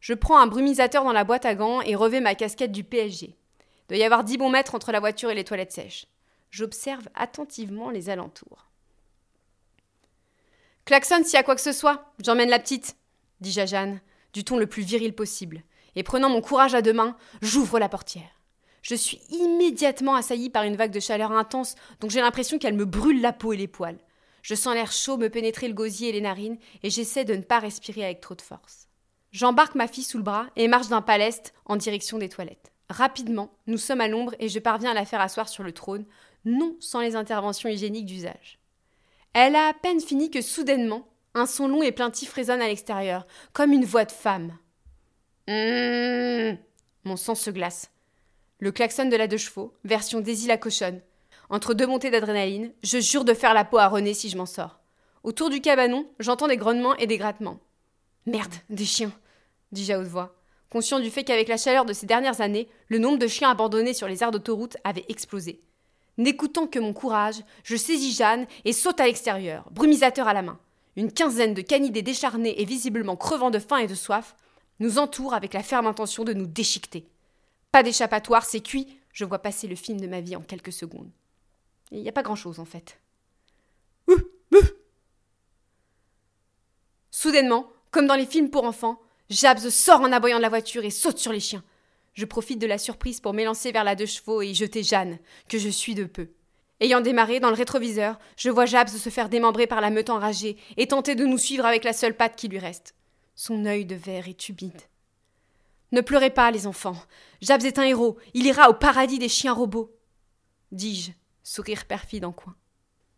Je 0.00 0.14
prends 0.14 0.38
un 0.38 0.48
brumisateur 0.48 1.04
dans 1.04 1.12
la 1.12 1.24
boîte 1.24 1.46
à 1.46 1.54
gants 1.54 1.80
et 1.80 1.94
revais 1.94 2.20
ma 2.20 2.34
casquette 2.34 2.72
du 2.72 2.84
PSG. 2.84 3.26
Il 3.26 3.86
doit 3.88 3.96
y 3.96 4.04
avoir 4.04 4.24
dix 4.24 4.36
bons 4.36 4.50
mètres 4.50 4.74
entre 4.74 4.92
la 4.92 5.00
voiture 5.00 5.30
et 5.30 5.34
les 5.34 5.44
toilettes 5.44 5.72
sèches. 5.72 6.06
J'observe 6.50 7.08
attentivement 7.14 7.90
les 7.90 8.10
alentours. 8.10 8.66
Klaxon 10.84 11.22
s'il 11.22 11.34
y 11.34 11.36
a 11.36 11.42
quoi 11.42 11.54
que 11.54 11.60
ce 11.60 11.72
soit, 11.72 12.12
j'emmène 12.18 12.48
la 12.48 12.58
petite, 12.58 12.96
dis-je 13.40 13.60
à 13.60 13.66
Jeanne, 13.66 14.00
du 14.32 14.42
ton 14.42 14.56
le 14.56 14.66
plus 14.66 14.82
viril 14.82 15.14
possible, 15.14 15.62
et 15.96 16.02
prenant 16.02 16.30
mon 16.30 16.40
courage 16.40 16.74
à 16.74 16.82
deux 16.82 16.92
mains, 16.92 17.16
j'ouvre 17.42 17.78
la 17.78 17.88
portière. 17.88 18.37
Je 18.88 18.94
suis 18.94 19.20
immédiatement 19.28 20.14
assaillie 20.14 20.48
par 20.48 20.62
une 20.62 20.76
vague 20.76 20.92
de 20.92 20.98
chaleur 20.98 21.30
intense 21.30 21.74
dont 22.00 22.08
j'ai 22.08 22.22
l'impression 22.22 22.58
qu'elle 22.58 22.72
me 22.72 22.86
brûle 22.86 23.20
la 23.20 23.34
peau 23.34 23.52
et 23.52 23.56
les 23.58 23.68
poils. 23.68 23.98
Je 24.40 24.54
sens 24.54 24.72
l'air 24.72 24.92
chaud 24.92 25.18
me 25.18 25.28
pénétrer 25.28 25.68
le 25.68 25.74
gosier 25.74 26.08
et 26.08 26.12
les 26.12 26.22
narines, 26.22 26.56
et 26.82 26.88
j'essaie 26.88 27.26
de 27.26 27.34
ne 27.34 27.42
pas 27.42 27.58
respirer 27.58 28.02
avec 28.02 28.22
trop 28.22 28.34
de 28.34 28.40
force. 28.40 28.88
J'embarque 29.30 29.74
ma 29.74 29.88
fille 29.88 30.04
sous 30.04 30.16
le 30.16 30.22
bras 30.22 30.46
et 30.56 30.68
marche 30.68 30.88
d'un 30.88 31.02
paleste 31.02 31.52
en 31.66 31.76
direction 31.76 32.16
des 32.16 32.30
toilettes. 32.30 32.72
Rapidement, 32.88 33.50
nous 33.66 33.76
sommes 33.76 34.00
à 34.00 34.08
l'ombre 34.08 34.34
et 34.38 34.48
je 34.48 34.58
parviens 34.58 34.92
à 34.92 34.94
la 34.94 35.04
faire 35.04 35.20
asseoir 35.20 35.50
sur 35.50 35.64
le 35.64 35.72
trône, 35.72 36.06
non 36.46 36.74
sans 36.80 37.00
les 37.00 37.14
interventions 37.14 37.68
hygiéniques 37.68 38.06
d'usage. 38.06 38.58
Elle 39.34 39.54
a 39.54 39.68
à 39.68 39.74
peine 39.74 40.00
fini 40.00 40.30
que 40.30 40.40
soudainement, 40.40 41.06
un 41.34 41.44
son 41.44 41.68
long 41.68 41.82
et 41.82 41.92
plaintif 41.92 42.32
résonne 42.32 42.62
à 42.62 42.68
l'extérieur, 42.68 43.26
comme 43.52 43.74
une 43.74 43.84
voix 43.84 44.06
de 44.06 44.12
femme. 44.12 44.56
Mmh. 45.46 46.56
Mon 47.04 47.16
sang 47.16 47.34
se 47.34 47.50
glace. 47.50 47.90
Le 48.60 48.72
klaxon 48.72 49.04
de 49.04 49.14
la 49.14 49.28
deux 49.28 49.36
chevaux, 49.36 49.72
version 49.84 50.20
Daisy 50.20 50.48
la 50.48 50.58
cochonne. 50.58 51.00
Entre 51.48 51.74
deux 51.74 51.86
montées 51.86 52.10
d'adrénaline, 52.10 52.72
je 52.82 52.98
jure 52.98 53.24
de 53.24 53.32
faire 53.32 53.54
la 53.54 53.64
peau 53.64 53.78
à 53.78 53.86
René 53.86 54.14
si 54.14 54.28
je 54.28 54.36
m'en 54.36 54.46
sors. 54.46 54.80
Autour 55.22 55.48
du 55.48 55.60
cabanon, 55.60 56.08
j'entends 56.18 56.48
des 56.48 56.56
grognements 56.56 56.96
et 56.96 57.06
des 57.06 57.18
grattements. 57.18 57.60
Merde, 58.26 58.52
des 58.68 58.84
chiens, 58.84 59.12
dis-je 59.70 59.92
à 59.92 60.00
haute 60.00 60.08
voix, 60.08 60.34
conscient 60.70 60.98
du 60.98 61.08
fait 61.08 61.22
qu'avec 61.22 61.46
la 61.46 61.56
chaleur 61.56 61.84
de 61.84 61.92
ces 61.92 62.06
dernières 62.06 62.40
années, 62.40 62.68
le 62.88 62.98
nombre 62.98 63.18
de 63.18 63.28
chiens 63.28 63.50
abandonnés 63.50 63.94
sur 63.94 64.08
les 64.08 64.24
aires 64.24 64.32
d'autoroute 64.32 64.76
avait 64.82 65.06
explosé. 65.08 65.60
N'écoutant 66.16 66.66
que 66.66 66.80
mon 66.80 66.92
courage, 66.92 67.44
je 67.62 67.76
saisis 67.76 68.16
Jeanne 68.16 68.48
et 68.64 68.72
saute 68.72 68.98
à 68.98 69.06
l'extérieur, 69.06 69.68
brumisateur 69.70 70.26
à 70.26 70.34
la 70.34 70.42
main. 70.42 70.58
Une 70.96 71.12
quinzaine 71.12 71.54
de 71.54 71.62
canidés 71.62 72.02
décharnés 72.02 72.60
et 72.60 72.64
visiblement 72.64 73.14
crevant 73.14 73.50
de 73.50 73.60
faim 73.60 73.76
et 73.76 73.86
de 73.86 73.94
soif 73.94 74.34
nous 74.80 74.98
entourent 74.98 75.34
avec 75.34 75.54
la 75.54 75.62
ferme 75.62 75.86
intention 75.86 76.24
de 76.24 76.32
nous 76.32 76.46
déchiqueter. 76.46 77.06
Pas 77.72 77.82
d'échappatoire, 77.82 78.44
c'est 78.44 78.60
cuit, 78.60 78.98
je 79.12 79.24
vois 79.24 79.40
passer 79.40 79.66
le 79.66 79.76
film 79.76 80.00
de 80.00 80.06
ma 80.06 80.20
vie 80.20 80.36
en 80.36 80.42
quelques 80.42 80.72
secondes. 80.72 81.10
Il 81.90 82.02
n'y 82.02 82.08
a 82.08 82.12
pas 82.12 82.22
grand-chose 82.22 82.60
en 82.60 82.64
fait. 82.64 83.00
Soudainement, 87.10 87.66
comme 87.90 88.06
dans 88.06 88.14
les 88.14 88.26
films 88.26 88.50
pour 88.50 88.64
enfants, 88.64 89.00
Jabs 89.28 89.70
sort 89.70 90.00
en 90.00 90.12
aboyant 90.12 90.36
de 90.36 90.42
la 90.42 90.48
voiture 90.48 90.84
et 90.84 90.90
saute 90.90 91.18
sur 91.18 91.32
les 91.32 91.40
chiens. 91.40 91.64
Je 92.14 92.24
profite 92.24 92.60
de 92.60 92.66
la 92.66 92.78
surprise 92.78 93.20
pour 93.20 93.32
m'élancer 93.32 93.72
vers 93.72 93.84
la 93.84 93.94
deux 93.94 94.06
chevaux 94.06 94.40
et 94.40 94.48
y 94.48 94.54
jeter 94.54 94.82
Jeanne, 94.82 95.18
que 95.48 95.58
je 95.58 95.68
suis 95.68 95.94
de 95.94 96.04
peu. 96.04 96.28
Ayant 96.80 97.00
démarré 97.00 97.40
dans 97.40 97.50
le 97.50 97.56
rétroviseur, 97.56 98.18
je 98.36 98.50
vois 98.50 98.66
Jabs 98.66 98.88
se 98.88 99.10
faire 99.10 99.28
démembrer 99.28 99.66
par 99.66 99.80
la 99.80 99.90
meute 99.90 100.10
enragée 100.10 100.56
et 100.76 100.86
tenter 100.86 101.16
de 101.16 101.26
nous 101.26 101.38
suivre 101.38 101.66
avec 101.66 101.82
la 101.82 101.92
seule 101.92 102.16
patte 102.16 102.36
qui 102.36 102.48
lui 102.48 102.58
reste. 102.58 102.94
Son 103.34 103.66
œil 103.66 103.84
de 103.84 103.96
verre 103.96 104.28
est 104.28 104.48
humide. 104.48 104.80
Ne 105.92 106.00
pleurez 106.00 106.30
pas, 106.30 106.50
les 106.50 106.66
enfants. 106.66 106.96
Jabs 107.40 107.64
est 107.64 107.78
un 107.78 107.84
héros. 107.84 108.18
Il 108.34 108.46
ira 108.46 108.68
au 108.68 108.74
paradis 108.74 109.18
des 109.18 109.28
chiens 109.28 109.52
robots. 109.52 109.94
Dis-je, 110.70 111.12
sourire 111.42 111.86
perfide 111.86 112.24
en 112.24 112.32
coin. 112.32 112.54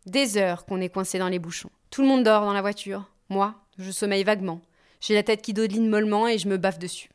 Des 0.05 0.37
heures 0.37 0.65
qu'on 0.65 0.81
est 0.81 0.89
coincé 0.89 1.19
dans 1.19 1.27
les 1.27 1.39
bouchons. 1.39 1.69
Tout 1.89 2.01
le 2.01 2.07
monde 2.07 2.23
dort 2.23 2.45
dans 2.45 2.53
la 2.53 2.61
voiture. 2.61 3.11
Moi, 3.29 3.55
je 3.77 3.91
sommeille 3.91 4.23
vaguement. 4.23 4.61
J'ai 5.01 5.15
la 5.15 5.23
tête 5.23 5.41
qui 5.41 5.53
dodeline 5.53 5.89
mollement 5.89 6.27
et 6.27 6.37
je 6.37 6.47
me 6.47 6.57
baffe 6.57 6.79
dessus. 6.79 7.09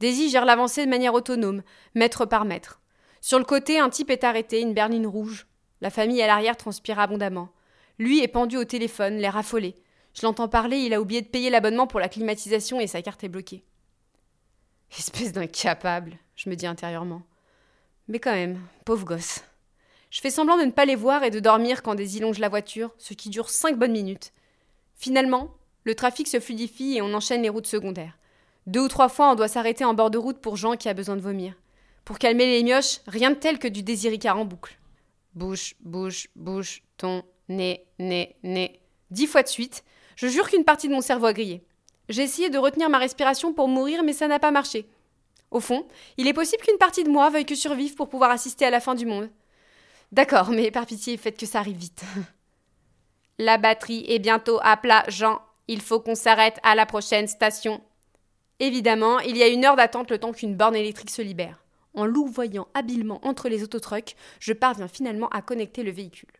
Daisy 0.00 0.30
gère 0.30 0.44
l'avancée 0.44 0.84
de 0.84 0.90
manière 0.90 1.14
autonome, 1.14 1.62
mètre 1.94 2.26
par 2.26 2.44
mètre. 2.44 2.80
Sur 3.20 3.38
le 3.38 3.44
côté, 3.44 3.78
un 3.78 3.90
type 3.90 4.10
est 4.10 4.24
arrêté, 4.24 4.60
une 4.60 4.74
berline 4.74 5.06
rouge. 5.06 5.46
La 5.80 5.90
famille 5.90 6.22
à 6.22 6.26
l'arrière 6.26 6.56
transpire 6.56 6.98
abondamment. 6.98 7.48
Lui 7.98 8.22
est 8.22 8.28
pendu 8.28 8.56
au 8.56 8.64
téléphone, 8.64 9.16
l'air 9.16 9.36
affolé. 9.36 9.74
Je 10.12 10.22
l'entends 10.22 10.48
parler, 10.48 10.78
il 10.78 10.94
a 10.94 11.00
oublié 11.00 11.22
de 11.22 11.28
payer 11.28 11.50
l'abonnement 11.50 11.86
pour 11.86 12.00
la 12.00 12.08
climatisation 12.08 12.80
et 12.80 12.86
sa 12.86 13.02
carte 13.02 13.24
est 13.24 13.28
bloquée. 13.28 13.64
Espèce 14.96 15.32
d'incapable, 15.32 16.16
je 16.36 16.48
me 16.48 16.56
dis 16.56 16.66
intérieurement. 16.66 17.22
Mais 18.08 18.18
quand 18.18 18.32
même, 18.32 18.60
pauvre 18.84 19.04
gosse. 19.04 19.42
Je 20.10 20.20
fais 20.20 20.30
semblant 20.30 20.56
de 20.58 20.64
ne 20.64 20.70
pas 20.70 20.84
les 20.84 20.94
voir 20.94 21.24
et 21.24 21.30
de 21.30 21.40
dormir 21.40 21.82
quand 21.82 21.94
Daisy 21.94 22.20
longe 22.20 22.38
la 22.38 22.48
voiture, 22.48 22.94
ce 22.98 23.14
qui 23.14 23.30
dure 23.30 23.50
cinq 23.50 23.78
bonnes 23.78 23.92
minutes. 23.92 24.32
Finalement, 24.94 25.50
le 25.82 25.94
trafic 25.94 26.28
se 26.28 26.38
fluidifie 26.38 26.96
et 26.96 27.02
on 27.02 27.12
enchaîne 27.14 27.42
les 27.42 27.48
routes 27.48 27.66
secondaires. 27.66 28.16
Deux 28.66 28.82
ou 28.82 28.88
trois 28.88 29.08
fois, 29.08 29.32
on 29.32 29.34
doit 29.34 29.48
s'arrêter 29.48 29.84
en 29.84 29.94
bord 29.94 30.10
de 30.10 30.18
route 30.18 30.38
pour 30.38 30.56
Jean 30.56 30.76
qui 30.76 30.88
a 30.88 30.94
besoin 30.94 31.16
de 31.16 31.20
vomir. 31.20 31.54
Pour 32.04 32.18
calmer 32.18 32.46
les 32.46 32.62
mioches, 32.62 33.00
rien 33.06 33.30
de 33.30 33.36
tel 33.36 33.58
que 33.58 33.68
du 33.68 33.82
désiricar 33.82 34.38
en 34.38 34.44
boucle. 34.44 34.78
Bouche, 35.34 35.74
bouche, 35.80 36.28
bouche, 36.36 36.82
ton, 36.96 37.24
nez, 37.48 37.84
nez, 37.98 38.36
nez. 38.42 38.80
Dix 39.10 39.26
fois 39.26 39.42
de 39.42 39.48
suite, 39.48 39.84
je 40.16 40.28
jure 40.28 40.48
qu'une 40.48 40.64
partie 40.64 40.88
de 40.88 40.92
mon 40.92 41.00
cerveau 41.00 41.26
a 41.26 41.32
grillé. 41.32 41.64
J'ai 42.08 42.22
essayé 42.22 42.50
de 42.50 42.58
retenir 42.58 42.90
ma 42.90 42.98
respiration 42.98 43.52
pour 43.52 43.68
mourir, 43.68 44.02
mais 44.02 44.12
ça 44.12 44.28
n'a 44.28 44.38
pas 44.38 44.50
marché. 44.50 44.86
Au 45.50 45.60
fond, 45.60 45.86
il 46.16 46.26
est 46.26 46.32
possible 46.32 46.62
qu'une 46.62 46.78
partie 46.78 47.04
de 47.04 47.08
moi 47.08 47.30
veuille 47.30 47.46
que 47.46 47.54
survive 47.54 47.94
pour 47.94 48.08
pouvoir 48.08 48.30
assister 48.30 48.64
à 48.64 48.70
la 48.70 48.80
fin 48.80 48.94
du 48.94 49.06
monde. 49.06 49.30
D'accord, 50.12 50.50
mais 50.50 50.70
par 50.70 50.86
pitié, 50.86 51.16
faites 51.16 51.38
que 51.38 51.46
ça 51.46 51.60
arrive 51.60 51.76
vite. 51.76 52.02
la 53.38 53.58
batterie 53.58 54.04
est 54.08 54.18
bientôt 54.18 54.58
à 54.62 54.76
plat, 54.76 55.04
Jean. 55.08 55.40
Il 55.66 55.80
faut 55.80 56.00
qu'on 56.00 56.14
s'arrête 56.14 56.58
à 56.62 56.74
la 56.74 56.86
prochaine 56.86 57.26
station. 57.26 57.80
Évidemment, 58.60 59.18
il 59.20 59.36
y 59.36 59.42
a 59.42 59.48
une 59.48 59.64
heure 59.64 59.76
d'attente 59.76 60.10
le 60.10 60.18
temps 60.18 60.32
qu'une 60.32 60.56
borne 60.56 60.76
électrique 60.76 61.10
se 61.10 61.22
libère. 61.22 61.64
En 61.94 62.06
louvoyant 62.06 62.66
habilement 62.74 63.20
entre 63.22 63.48
les 63.48 63.62
autotrucks, 63.62 64.16
je 64.40 64.52
parviens 64.52 64.88
finalement 64.88 65.28
à 65.28 65.40
connecter 65.40 65.82
le 65.82 65.92
véhicule. 65.92 66.32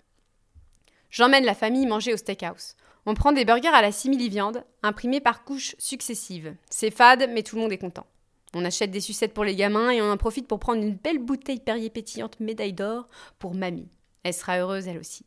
J'emmène 1.10 1.44
la 1.44 1.54
famille 1.54 1.86
manger 1.86 2.12
au 2.12 2.16
steakhouse. 2.16 2.74
On 3.06 3.14
prend 3.14 3.32
des 3.32 3.44
burgers 3.44 3.68
à 3.68 3.82
la 3.82 3.92
simili-viande, 3.92 4.64
imprimés 4.82 5.20
par 5.20 5.44
couches 5.44 5.76
successives. 5.78 6.54
C'est 6.70 6.90
fade, 6.90 7.28
mais 7.30 7.42
tout 7.42 7.56
le 7.56 7.62
monde 7.62 7.72
est 7.72 7.78
content. 7.78 8.06
On 8.54 8.64
achète 8.64 8.90
des 8.90 9.00
sucettes 9.00 9.34
pour 9.34 9.44
les 9.44 9.56
gamins 9.56 9.90
et 9.90 10.00
on 10.00 10.10
en 10.10 10.16
profite 10.16 10.46
pour 10.46 10.60
prendre 10.60 10.82
une 10.82 10.94
belle 10.94 11.18
bouteille 11.18 11.60
Perrier 11.60 11.90
pétillante 11.90 12.40
médaille 12.40 12.72
d'or 12.72 13.08
pour 13.38 13.54
mamie. 13.54 13.88
Elle 14.22 14.32
sera 14.32 14.58
heureuse 14.58 14.86
elle 14.86 14.98
aussi. 14.98 15.26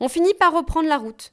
On 0.00 0.08
finit 0.08 0.34
par 0.34 0.52
reprendre 0.52 0.88
la 0.88 0.98
route. 0.98 1.32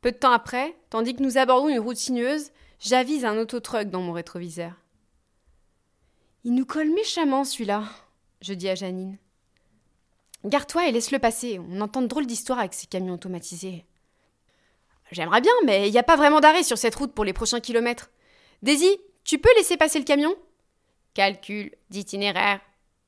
Peu 0.00 0.10
de 0.10 0.16
temps 0.16 0.32
après, 0.32 0.76
tandis 0.90 1.14
que 1.14 1.22
nous 1.22 1.38
abordons 1.38 1.68
une 1.68 1.78
route 1.78 1.96
sinueuse, 1.96 2.50
j'avise 2.80 3.24
un 3.24 3.38
autotruck 3.38 3.90
dans 3.90 4.00
mon 4.00 4.12
rétroviseur. 4.12 4.72
Il 6.44 6.54
nous 6.54 6.66
colle 6.66 6.90
méchamment 6.90 7.44
celui-là, 7.44 7.84
je 8.40 8.52
dis 8.52 8.68
à 8.68 8.74
Janine. 8.74 9.18
Garde-toi 10.44 10.88
et 10.88 10.92
laisse-le 10.92 11.18
passer. 11.18 11.58
On 11.58 11.80
entend 11.80 12.02
de 12.02 12.06
drôles 12.06 12.26
d'histoires 12.26 12.58
avec 12.58 12.74
ces 12.74 12.86
camions 12.86 13.14
automatisés. 13.14 13.86
J'aimerais 15.14 15.40
bien, 15.40 15.52
mais 15.64 15.88
il 15.88 15.92
n'y 15.92 15.98
a 15.98 16.02
pas 16.02 16.16
vraiment 16.16 16.40
d'arrêt 16.40 16.64
sur 16.64 16.76
cette 16.76 16.96
route 16.96 17.14
pour 17.14 17.24
les 17.24 17.32
prochains 17.32 17.60
kilomètres. 17.60 18.10
Daisy, 18.62 18.98
tu 19.22 19.38
peux 19.38 19.54
laisser 19.56 19.76
passer 19.76 20.00
le 20.00 20.04
camion? 20.04 20.34
Calcul 21.14 21.70
d'itinéraire. 21.88 22.60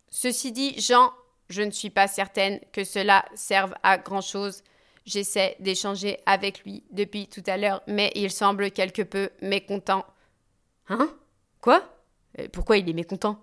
Ceci 0.08 0.52
dit, 0.52 0.80
Jean, 0.80 1.12
je 1.48 1.62
ne 1.62 1.72
suis 1.72 1.90
pas 1.90 2.06
certaine 2.06 2.60
que 2.72 2.84
cela 2.84 3.24
serve 3.34 3.74
à 3.82 3.98
grand-chose. 3.98 4.62
J'essaie 5.04 5.56
d'échanger 5.58 6.18
avec 6.26 6.62
lui 6.62 6.84
depuis 6.92 7.26
tout 7.26 7.42
à 7.46 7.56
l'heure, 7.56 7.82
mais 7.88 8.12
il 8.14 8.30
semble 8.30 8.70
quelque 8.70 9.02
peu 9.02 9.30
mécontent. 9.42 10.06
Hein? 10.88 11.12
Quoi? 11.60 11.82
Euh, 12.38 12.46
Pourquoi 12.52 12.76
il 12.76 12.88
est 12.88 12.92
mécontent? 12.92 13.40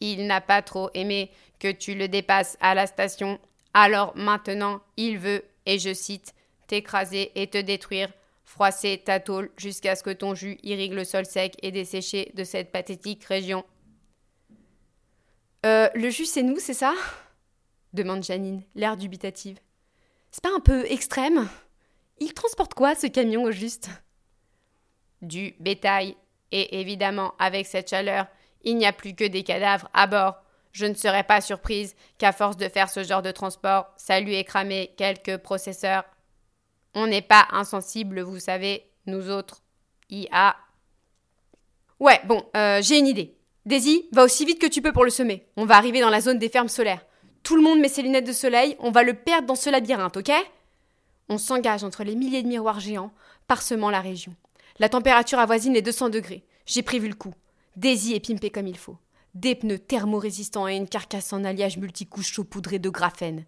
Il 0.00 0.26
n'a 0.26 0.40
pas 0.40 0.62
trop 0.62 0.88
aimé 0.94 1.30
que 1.58 1.70
tu 1.70 1.94
le 1.94 2.08
dépasses 2.08 2.56
à 2.60 2.74
la 2.74 2.86
station. 2.86 3.38
Alors 3.74 4.16
maintenant, 4.16 4.80
il 4.96 5.18
veut, 5.18 5.44
et 5.66 5.78
je 5.78 5.92
cite, 5.92 6.34
t'écraser 6.66 7.32
et 7.34 7.48
te 7.48 7.58
détruire 7.58 8.12
froisser 8.46 9.02
ta 9.04 9.20
tôle 9.20 9.50
jusqu'à 9.56 9.96
ce 9.96 10.02
que 10.02 10.10
ton 10.10 10.34
jus 10.34 10.58
irrigue 10.62 10.92
le 10.92 11.04
sol 11.04 11.26
sec 11.26 11.56
et 11.62 11.72
desséché 11.72 12.32
de 12.34 12.44
cette 12.44 12.70
pathétique 12.70 13.24
région. 13.24 13.64
Euh, 15.66 15.88
le 15.94 16.10
jus, 16.10 16.26
c'est 16.26 16.42
nous, 16.42 16.58
c'est 16.58 16.74
ça? 16.74 16.94
demande 17.92 18.22
Janine, 18.22 18.62
l'air 18.74 18.96
dubitative. 18.96 19.58
C'est 20.30 20.42
pas 20.42 20.54
un 20.54 20.60
peu 20.60 20.84
extrême? 20.90 21.48
Il 22.18 22.32
transporte 22.34 22.74
quoi, 22.74 22.94
ce 22.94 23.06
camion, 23.06 23.44
au 23.44 23.50
juste? 23.50 23.90
Du 25.22 25.54
bétail. 25.58 26.16
Et 26.52 26.80
évidemment, 26.80 27.34
avec 27.38 27.66
cette 27.66 27.90
chaleur, 27.90 28.26
il 28.62 28.76
n'y 28.76 28.86
a 28.86 28.92
plus 28.92 29.14
que 29.14 29.24
des 29.24 29.42
cadavres 29.42 29.88
à 29.92 30.06
bord. 30.06 30.36
Je 30.72 30.86
ne 30.86 30.94
serais 30.94 31.24
pas 31.24 31.40
surprise 31.40 31.96
qu'à 32.18 32.32
force 32.32 32.56
de 32.56 32.68
faire 32.68 32.90
ce 32.90 33.02
genre 33.02 33.22
de 33.22 33.32
transport, 33.32 33.92
ça 33.96 34.20
lui 34.20 34.36
ait 34.36 34.44
cramé 34.44 34.94
quelques 34.96 35.38
processeurs 35.38 36.04
on 36.96 37.06
n'est 37.06 37.22
pas 37.22 37.46
insensible, 37.50 38.22
vous 38.22 38.40
savez, 38.40 38.90
nous 39.04 39.28
autres. 39.30 39.62
IA. 40.08 40.56
Ouais, 42.00 42.18
bon, 42.24 42.42
euh, 42.56 42.80
j'ai 42.80 42.98
une 42.98 43.06
idée. 43.06 43.36
Daisy, 43.66 44.08
va 44.12 44.24
aussi 44.24 44.46
vite 44.46 44.58
que 44.58 44.66
tu 44.66 44.80
peux 44.80 44.94
pour 44.94 45.04
le 45.04 45.10
semer. 45.10 45.46
On 45.58 45.66
va 45.66 45.76
arriver 45.76 46.00
dans 46.00 46.08
la 46.08 46.22
zone 46.22 46.38
des 46.38 46.48
fermes 46.48 46.70
solaires. 46.70 47.04
Tout 47.42 47.54
le 47.54 47.62
monde 47.62 47.80
met 47.80 47.88
ses 47.88 48.00
lunettes 48.00 48.26
de 48.26 48.32
soleil, 48.32 48.76
on 48.78 48.90
va 48.90 49.02
le 49.02 49.12
perdre 49.12 49.46
dans 49.46 49.56
ce 49.56 49.68
labyrinthe, 49.68 50.16
ok? 50.16 50.32
On 51.28 51.36
s'engage 51.36 51.84
entre 51.84 52.02
les 52.02 52.16
milliers 52.16 52.42
de 52.42 52.48
miroirs 52.48 52.80
géants, 52.80 53.12
parsemant 53.46 53.90
la 53.90 54.00
région. 54.00 54.34
La 54.78 54.88
température 54.88 55.38
avoisine 55.38 55.74
les 55.74 55.82
200 55.82 56.08
degrés. 56.08 56.46
J'ai 56.64 56.82
prévu 56.82 57.08
le 57.08 57.14
coup. 57.14 57.34
Daisy 57.76 58.14
est 58.14 58.26
pimpée 58.26 58.50
comme 58.50 58.68
il 58.68 58.78
faut. 58.78 58.96
Des 59.34 59.54
pneus 59.54 59.80
thermorésistants 59.80 60.66
et 60.66 60.76
une 60.76 60.88
carcasse 60.88 61.34
en 61.34 61.44
alliage 61.44 61.76
multicouche 61.76 62.32
saupoudrée 62.32 62.78
de 62.78 62.88
graphène. 62.88 63.44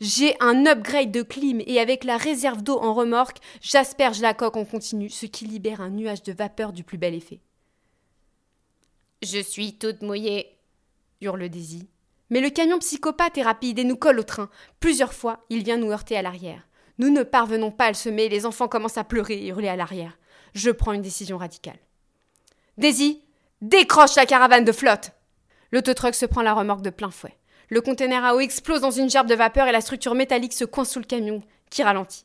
J'ai 0.00 0.36
un 0.40 0.66
upgrade 0.66 1.10
de 1.10 1.22
clim 1.22 1.62
et 1.66 1.80
avec 1.80 2.04
la 2.04 2.16
réserve 2.16 2.62
d'eau 2.62 2.78
en 2.78 2.92
remorque, 2.94 3.38
j'asperge 3.60 4.20
la 4.20 4.34
coque 4.34 4.56
en 4.56 4.64
continu, 4.64 5.08
ce 5.08 5.26
qui 5.26 5.46
libère 5.46 5.80
un 5.80 5.90
nuage 5.90 6.22
de 6.22 6.32
vapeur 6.32 6.72
du 6.72 6.84
plus 6.84 6.98
bel 6.98 7.14
effet. 7.14 7.40
Je 9.22 9.38
suis 9.38 9.78
toute 9.78 10.02
mouillée, 10.02 10.58
hurle 11.20 11.48
Daisy. 11.48 11.88
Mais 12.28 12.40
le 12.40 12.50
camion 12.50 12.78
psychopathe 12.78 13.38
est 13.38 13.42
rapide 13.42 13.78
et 13.78 13.84
nous 13.84 13.96
colle 13.96 14.18
au 14.18 14.24
train. 14.24 14.50
Plusieurs 14.80 15.14
fois, 15.14 15.44
il 15.48 15.62
vient 15.62 15.78
nous 15.78 15.92
heurter 15.92 16.16
à 16.16 16.22
l'arrière. 16.22 16.66
Nous 16.98 17.10
ne 17.10 17.22
parvenons 17.22 17.70
pas 17.70 17.86
à 17.86 17.90
le 17.90 17.94
semer, 17.94 18.28
les 18.28 18.46
enfants 18.46 18.68
commencent 18.68 18.98
à 18.98 19.04
pleurer 19.04 19.34
et 19.34 19.48
hurler 19.48 19.68
à 19.68 19.76
l'arrière. 19.76 20.18
Je 20.54 20.70
prends 20.70 20.92
une 20.92 21.02
décision 21.02 21.38
radicale. 21.38 21.78
Daisy, 22.78 23.22
décroche 23.62 24.16
la 24.16 24.26
caravane 24.26 24.64
de 24.64 24.72
flotte 24.72 25.12
L'autotruck 25.72 26.14
se 26.14 26.26
prend 26.26 26.42
la 26.42 26.54
remorque 26.54 26.82
de 26.82 26.90
plein 26.90 27.10
fouet. 27.10 27.36
Le 27.68 27.80
conteneur 27.80 28.24
à 28.24 28.34
eau 28.34 28.40
explose 28.40 28.80
dans 28.80 28.90
une 28.90 29.10
gerbe 29.10 29.28
de 29.28 29.34
vapeur 29.34 29.66
et 29.66 29.72
la 29.72 29.80
structure 29.80 30.14
métallique 30.14 30.52
se 30.52 30.64
coince 30.64 30.90
sous 30.90 31.00
le 31.00 31.04
camion, 31.04 31.42
qui 31.70 31.82
ralentit. 31.82 32.24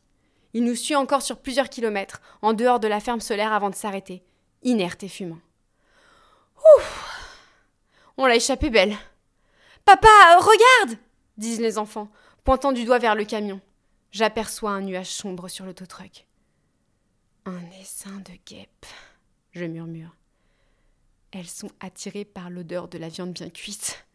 Il 0.53 0.63
nous 0.63 0.75
suit 0.75 0.95
encore 0.95 1.21
sur 1.21 1.39
plusieurs 1.39 1.69
kilomètres, 1.69 2.21
en 2.41 2.53
dehors 2.53 2.79
de 2.79 2.87
la 2.87 2.99
ferme 2.99 3.21
solaire 3.21 3.53
avant 3.53 3.69
de 3.69 3.75
s'arrêter, 3.75 4.23
inerte 4.63 5.03
et 5.03 5.07
fumant. 5.07 5.39
Ouf 6.77 7.37
On 8.17 8.25
l'a 8.25 8.35
échappé 8.35 8.69
belle. 8.69 8.95
Papa, 9.85 10.07
regarde 10.37 10.99
disent 11.37 11.59
les 11.59 11.77
enfants, 11.77 12.09
pointant 12.43 12.71
du 12.71 12.85
doigt 12.85 12.99
vers 12.99 13.15
le 13.15 13.25
camion. 13.25 13.59
J'aperçois 14.11 14.71
un 14.71 14.81
nuage 14.81 15.09
sombre 15.09 15.47
sur 15.47 15.65
l'autotruck. 15.65 16.27
Un 17.45 17.63
essaim 17.81 18.21
de 18.25 18.33
guêpes, 18.45 18.85
je 19.51 19.65
murmure. 19.65 20.15
Elles 21.31 21.47
sont 21.47 21.71
attirées 21.79 22.25
par 22.25 22.49
l'odeur 22.49 22.87
de 22.87 22.97
la 22.97 23.09
viande 23.09 23.33
bien 23.33 23.49
cuite. 23.49 24.05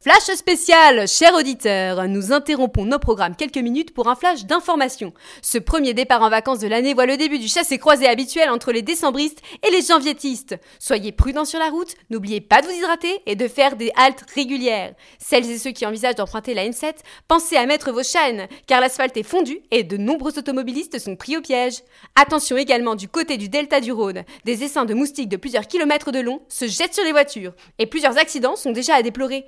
Flash 0.00 0.32
spécial, 0.36 1.08
chers 1.08 1.34
auditeurs, 1.34 2.06
nous 2.06 2.32
interrompons 2.32 2.84
nos 2.84 3.00
programmes 3.00 3.34
quelques 3.34 3.58
minutes 3.58 3.92
pour 3.92 4.06
un 4.06 4.14
flash 4.14 4.44
d'information. 4.44 5.12
Ce 5.42 5.58
premier 5.58 5.92
départ 5.92 6.22
en 6.22 6.30
vacances 6.30 6.60
de 6.60 6.68
l'année 6.68 6.94
voit 6.94 7.04
le 7.04 7.16
début 7.16 7.40
du 7.40 7.48
chassé-croisé 7.48 8.06
habituel 8.06 8.48
entre 8.48 8.70
les 8.70 8.82
décembristes 8.82 9.42
et 9.66 9.72
les 9.72 9.82
janvietistes. 9.82 10.54
Soyez 10.78 11.10
prudents 11.10 11.44
sur 11.44 11.58
la 11.58 11.68
route, 11.68 11.96
n'oubliez 12.10 12.40
pas 12.40 12.62
de 12.62 12.68
vous 12.68 12.74
hydrater 12.74 13.22
et 13.26 13.34
de 13.34 13.48
faire 13.48 13.74
des 13.74 13.90
haltes 13.96 14.24
régulières. 14.36 14.94
Celles 15.18 15.50
et 15.50 15.58
ceux 15.58 15.72
qui 15.72 15.84
envisagent 15.84 16.14
d'emprunter 16.14 16.54
la 16.54 16.68
N7, 16.68 16.94
pensez 17.26 17.56
à 17.56 17.66
mettre 17.66 17.90
vos 17.90 18.04
chaînes, 18.04 18.46
car 18.68 18.80
l'asphalte 18.80 19.16
est 19.16 19.24
fondu 19.24 19.62
et 19.72 19.82
de 19.82 19.96
nombreux 19.96 20.38
automobilistes 20.38 21.00
sont 21.00 21.16
pris 21.16 21.36
au 21.36 21.40
piège. 21.40 21.82
Attention 22.14 22.56
également 22.56 22.94
du 22.94 23.08
côté 23.08 23.36
du 23.36 23.48
delta 23.48 23.80
du 23.80 23.90
Rhône, 23.90 24.22
des 24.44 24.62
essaims 24.62 24.84
de 24.84 24.94
moustiques 24.94 25.28
de 25.28 25.36
plusieurs 25.36 25.66
kilomètres 25.66 26.12
de 26.12 26.20
long 26.20 26.42
se 26.48 26.68
jettent 26.68 26.94
sur 26.94 27.04
les 27.04 27.10
voitures 27.10 27.54
et 27.80 27.86
plusieurs 27.86 28.16
accidents 28.16 28.54
sont 28.54 28.70
déjà 28.70 28.94
à 28.94 29.02
déplorer. 29.02 29.44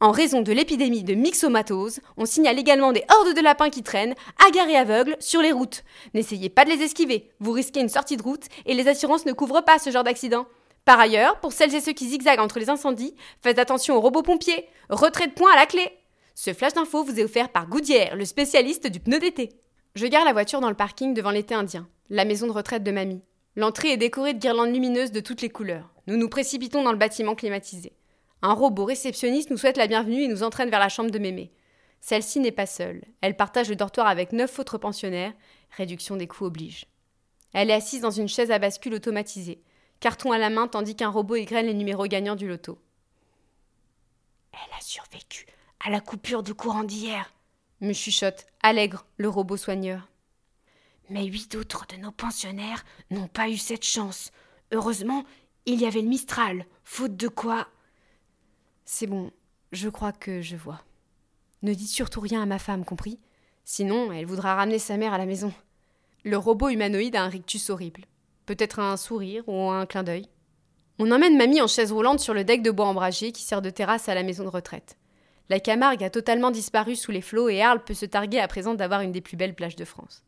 En 0.00 0.10
raison 0.10 0.42
de 0.42 0.52
l'épidémie 0.52 1.04
de 1.04 1.14
myxomatose, 1.14 2.00
on 2.16 2.26
signale 2.26 2.58
également 2.58 2.92
des 2.92 3.04
hordes 3.08 3.34
de 3.34 3.40
lapins 3.40 3.70
qui 3.70 3.82
traînent, 3.82 4.14
agarrés 4.46 4.76
aveugles, 4.76 5.16
sur 5.20 5.40
les 5.40 5.52
routes. 5.52 5.84
N'essayez 6.12 6.50
pas 6.50 6.64
de 6.64 6.70
les 6.70 6.82
esquiver, 6.82 7.30
vous 7.40 7.52
risquez 7.52 7.80
une 7.80 7.88
sortie 7.88 8.16
de 8.16 8.22
route 8.22 8.46
et 8.66 8.74
les 8.74 8.88
assurances 8.88 9.24
ne 9.24 9.32
couvrent 9.32 9.64
pas 9.64 9.78
ce 9.78 9.90
genre 9.90 10.04
d'accident. 10.04 10.46
Par 10.84 11.00
ailleurs, 11.00 11.40
pour 11.40 11.52
celles 11.52 11.74
et 11.74 11.80
ceux 11.80 11.92
qui 11.92 12.08
zigzaguent 12.08 12.40
entre 12.40 12.58
les 12.58 12.68
incendies, 12.68 13.14
faites 13.40 13.58
attention 13.58 13.96
aux 13.96 14.00
robots 14.00 14.22
pompiers. 14.22 14.66
Retrait 14.90 15.28
de 15.28 15.32
points 15.32 15.52
à 15.52 15.56
la 15.56 15.66
clé. 15.66 15.88
Ce 16.34 16.52
flash 16.52 16.74
d'info 16.74 17.04
vous 17.04 17.18
est 17.18 17.24
offert 17.24 17.48
par 17.48 17.68
Goodyear, 17.68 18.16
le 18.16 18.24
spécialiste 18.26 18.88
du 18.88 19.00
pneu 19.00 19.18
d'été. 19.18 19.50
Je 19.94 20.06
gare 20.06 20.24
la 20.24 20.32
voiture 20.32 20.60
dans 20.60 20.68
le 20.68 20.74
parking 20.74 21.14
devant 21.14 21.30
l'été 21.30 21.54
indien, 21.54 21.88
la 22.10 22.24
maison 22.24 22.46
de 22.46 22.52
retraite 22.52 22.82
de 22.82 22.90
mamie. 22.90 23.22
L'entrée 23.56 23.92
est 23.92 23.96
décorée 23.96 24.34
de 24.34 24.40
guirlandes 24.40 24.74
lumineuses 24.74 25.12
de 25.12 25.20
toutes 25.20 25.40
les 25.40 25.48
couleurs. 25.48 25.88
Nous 26.08 26.16
nous 26.16 26.28
précipitons 26.28 26.82
dans 26.82 26.92
le 26.92 26.98
bâtiment 26.98 27.36
climatisé. 27.36 27.92
Un 28.42 28.52
robot 28.52 28.84
réceptionniste 28.84 29.50
nous 29.50 29.56
souhaite 29.56 29.76
la 29.76 29.86
bienvenue 29.86 30.22
et 30.22 30.28
nous 30.28 30.42
entraîne 30.42 30.70
vers 30.70 30.80
la 30.80 30.88
chambre 30.88 31.10
de 31.10 31.18
mémé. 31.18 31.52
Celle-ci 32.00 32.40
n'est 32.40 32.52
pas 32.52 32.66
seule. 32.66 33.02
Elle 33.22 33.36
partage 33.36 33.70
le 33.70 33.76
dortoir 33.76 34.06
avec 34.06 34.32
neuf 34.32 34.58
autres 34.58 34.76
pensionnaires. 34.76 35.32
Réduction 35.70 36.16
des 36.16 36.26
coûts 36.26 36.44
oblige. 36.44 36.86
Elle 37.54 37.70
est 37.70 37.74
assise 37.74 38.02
dans 38.02 38.10
une 38.10 38.28
chaise 38.28 38.50
à 38.50 38.58
bascule 38.58 38.94
automatisée, 38.94 39.62
carton 40.00 40.32
à 40.32 40.38
la 40.38 40.50
main 40.50 40.68
tandis 40.68 40.96
qu'un 40.96 41.08
robot 41.08 41.36
égrène 41.36 41.66
les 41.66 41.74
numéros 41.74 42.06
gagnants 42.06 42.36
du 42.36 42.48
loto. 42.48 42.78
Elle 44.52 44.76
a 44.76 44.82
survécu 44.82 45.46
à 45.84 45.90
la 45.90 46.00
coupure 46.00 46.42
de 46.42 46.52
courant 46.52 46.84
d'hier, 46.84 47.32
me 47.80 47.92
chuchote 47.92 48.46
Allègre, 48.62 49.06
le 49.16 49.28
robot 49.28 49.56
soigneur. 49.56 50.08
Mais 51.10 51.24
huit 51.24 51.54
autres 51.54 51.86
de 51.86 51.96
nos 51.96 52.12
pensionnaires 52.12 52.84
n'ont 53.10 53.28
pas 53.28 53.48
eu 53.48 53.56
cette 53.56 53.84
chance. 53.84 54.32
Heureusement, 54.72 55.24
il 55.66 55.80
y 55.80 55.86
avait 55.86 56.02
le 56.02 56.08
Mistral, 56.08 56.66
faute 56.82 57.16
de 57.16 57.28
quoi 57.28 57.68
c'est 58.84 59.06
bon, 59.06 59.30
je 59.72 59.88
crois 59.88 60.12
que 60.12 60.40
je 60.40 60.56
vois. 60.56 60.82
Ne 61.62 61.72
dites 61.74 61.88
surtout 61.88 62.20
rien 62.20 62.42
à 62.42 62.46
ma 62.46 62.58
femme, 62.58 62.84
compris? 62.84 63.18
Sinon, 63.64 64.12
elle 64.12 64.26
voudra 64.26 64.54
ramener 64.54 64.78
sa 64.78 64.96
mère 64.96 65.14
à 65.14 65.18
la 65.18 65.26
maison. 65.26 65.52
Le 66.22 66.36
robot 66.36 66.68
humanoïde 66.68 67.16
a 67.16 67.22
un 67.22 67.28
rictus 67.28 67.70
horrible. 67.70 68.04
Peut-être 68.46 68.78
un 68.78 68.96
sourire 68.96 69.42
ou 69.46 69.70
un 69.70 69.86
clin 69.86 70.02
d'œil. 70.02 70.28
On 70.98 71.10
emmène 71.10 71.36
mamie 71.36 71.62
en 71.62 71.66
chaise 71.66 71.92
roulante 71.92 72.20
sur 72.20 72.34
le 72.34 72.44
deck 72.44 72.62
de 72.62 72.70
bois 72.70 72.86
embragé 72.86 73.32
qui 73.32 73.42
sert 73.42 73.62
de 73.62 73.70
terrasse 73.70 74.08
à 74.08 74.14
la 74.14 74.22
maison 74.22 74.44
de 74.44 74.48
retraite. 74.48 74.96
La 75.48 75.60
Camargue 75.60 76.04
a 76.04 76.10
totalement 76.10 76.50
disparu 76.50 76.94
sous 76.94 77.10
les 77.10 77.20
flots 77.20 77.48
et 77.48 77.62
Arles 77.62 77.84
peut 77.84 77.94
se 77.94 78.06
targuer 78.06 78.38
à 78.38 78.48
présent 78.48 78.74
d'avoir 78.74 79.00
une 79.00 79.12
des 79.12 79.20
plus 79.20 79.36
belles 79.36 79.54
plages 79.54 79.76
de 79.76 79.84
France. 79.84 80.22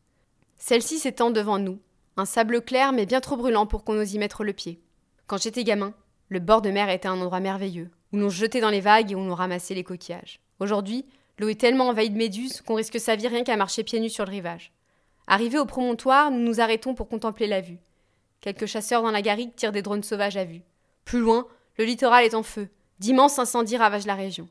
Celle-ci 0.57 0.99
s'étend 0.99 1.31
devant 1.31 1.59
nous, 1.59 1.79
un 2.17 2.25
sable 2.25 2.63
clair 2.63 2.93
mais 2.93 3.07
bien 3.07 3.21
trop 3.21 3.37
brûlant 3.37 3.67
pour 3.67 3.85
qu'on 3.85 3.99
ose 3.99 4.15
y 4.15 4.19
mettre 4.19 4.45
le 4.45 4.53
pied. 4.53 4.81
Quand 5.27 5.41
j'étais 5.41 5.65
gamin, 5.65 5.95
le 6.29 6.41
bord 6.41 6.63
de 6.63 6.71
mer 6.71 6.89
était 6.89 7.09
un 7.09 7.21
endroit 7.21 7.41
merveilleux, 7.41 7.91
où 8.13 8.19
l'on 8.19 8.29
jetait 8.29 8.61
dans 8.61 8.71
les 8.71 8.81
vagues 8.81 9.13
et 9.13 9.15
où 9.15 9.25
l'on 9.25 9.35
ramassait 9.35 9.75
les 9.75 9.85
coquillages. 9.85 10.41
Aujourd'hui, 10.61 11.05
l'eau 11.39 11.49
est 11.49 11.61
tellement 11.61 11.89
envahie 11.89 12.11
de 12.11 12.17
méduses 12.17 12.61
qu'on 12.61 12.75
risque 12.75 13.01
sa 13.01 13.17
vie 13.17 13.29
rien 13.29 13.45
qu'à 13.45 13.57
marcher 13.57 13.85
pieds 13.85 14.01
nus 14.01 14.11
sur 14.11 14.25
le 14.25 14.31
rivage. 14.31 14.73
Arrivés 15.27 15.59
au 15.59 15.67
promontoire, 15.67 16.31
nous 16.31 16.39
nous 16.39 16.61
arrêtons 16.61 16.95
pour 16.95 17.09
contempler 17.09 17.47
la 17.47 17.61
vue. 17.61 17.79
Quelques 18.41 18.67
chasseurs 18.67 19.03
dans 19.03 19.11
la 19.11 19.23
garrigue 19.23 19.55
tirent 19.57 19.73
des 19.73 19.83
drones 19.83 20.05
sauvages 20.05 20.37
à 20.37 20.45
vue. 20.45 20.63
Plus 21.05 21.19
loin, 21.19 21.47
le 21.79 21.85
littoral 21.85 22.25
est 22.25 22.35
en 22.35 22.43
feu. 22.43 22.69
D'immenses 23.01 23.39
incendies 23.39 23.77
ravagent 23.77 24.07
la 24.07 24.15
région. 24.15 24.49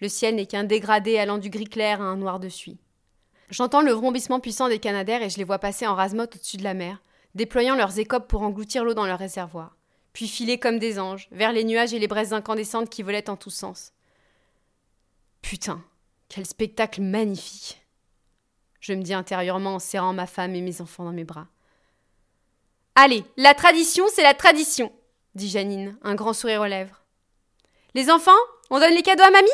Le 0.00 0.08
ciel 0.08 0.34
n'est 0.34 0.46
qu'un 0.46 0.64
dégradé 0.64 1.18
allant 1.18 1.38
du 1.38 1.50
gris 1.50 1.64
clair 1.64 2.02
à 2.02 2.04
un 2.04 2.16
noir 2.16 2.40
de 2.40 2.48
suie. 2.48 2.78
J'entends 3.50 3.80
le 3.80 3.92
vrombissement 3.92 4.40
puissant 4.40 4.68
des 4.68 4.78
canadaires 4.78 5.22
et 5.22 5.30
je 5.30 5.38
les 5.38 5.44
vois 5.44 5.58
passer 5.58 5.86
en 5.86 5.94
rasemotte 5.94 6.36
au-dessus 6.36 6.58
de 6.58 6.64
la 6.64 6.74
mer, 6.74 7.00
déployant 7.34 7.76
leurs 7.76 7.98
écopes 7.98 8.28
pour 8.28 8.42
engloutir 8.42 8.84
l'eau 8.84 8.94
dans 8.94 9.06
leurs 9.06 9.18
réservoirs 9.18 9.77
puis 10.18 10.26
filer 10.26 10.58
comme 10.58 10.80
des 10.80 10.98
anges, 10.98 11.28
vers 11.30 11.52
les 11.52 11.62
nuages 11.62 11.94
et 11.94 12.00
les 12.00 12.08
braises 12.08 12.32
incandescentes 12.32 12.90
qui 12.90 13.04
volaient 13.04 13.30
en 13.30 13.36
tous 13.36 13.52
sens. 13.52 13.92
Putain, 15.42 15.80
quel 16.28 16.44
spectacle 16.44 17.02
magnifique 17.02 17.80
Je 18.80 18.94
me 18.94 19.02
dis 19.04 19.14
intérieurement 19.14 19.76
en 19.76 19.78
serrant 19.78 20.12
ma 20.12 20.26
femme 20.26 20.56
et 20.56 20.60
mes 20.60 20.80
enfants 20.80 21.04
dans 21.04 21.12
mes 21.12 21.22
bras. 21.22 21.46
Allez, 22.96 23.22
la 23.36 23.54
tradition, 23.54 24.06
c'est 24.12 24.24
la 24.24 24.34
tradition, 24.34 24.90
dit 25.36 25.48
Janine, 25.48 25.96
un 26.02 26.16
grand 26.16 26.32
sourire 26.32 26.62
aux 26.62 26.66
lèvres. 26.66 27.04
Les 27.94 28.10
enfants, 28.10 28.32
on 28.70 28.80
donne 28.80 28.94
les 28.94 29.02
cadeaux 29.02 29.22
à 29.22 29.30
mamie? 29.30 29.48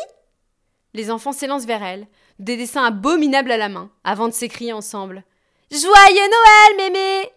Les 0.95 1.11
enfants 1.11 1.33
s'élancent 1.33 1.67
vers 1.67 1.83
elle, 1.83 2.09
des 2.39 2.57
dessins 2.57 2.87
abominables 2.87 3.53
à 3.53 3.59
la 3.59 3.69
main, 3.69 3.91
avant 4.03 4.29
de 4.29 4.33
s'écrier 4.33 4.73
ensemble. 4.73 5.25
Joyeux 5.71 5.91
Noël, 5.91 6.77
mémé 6.79 7.31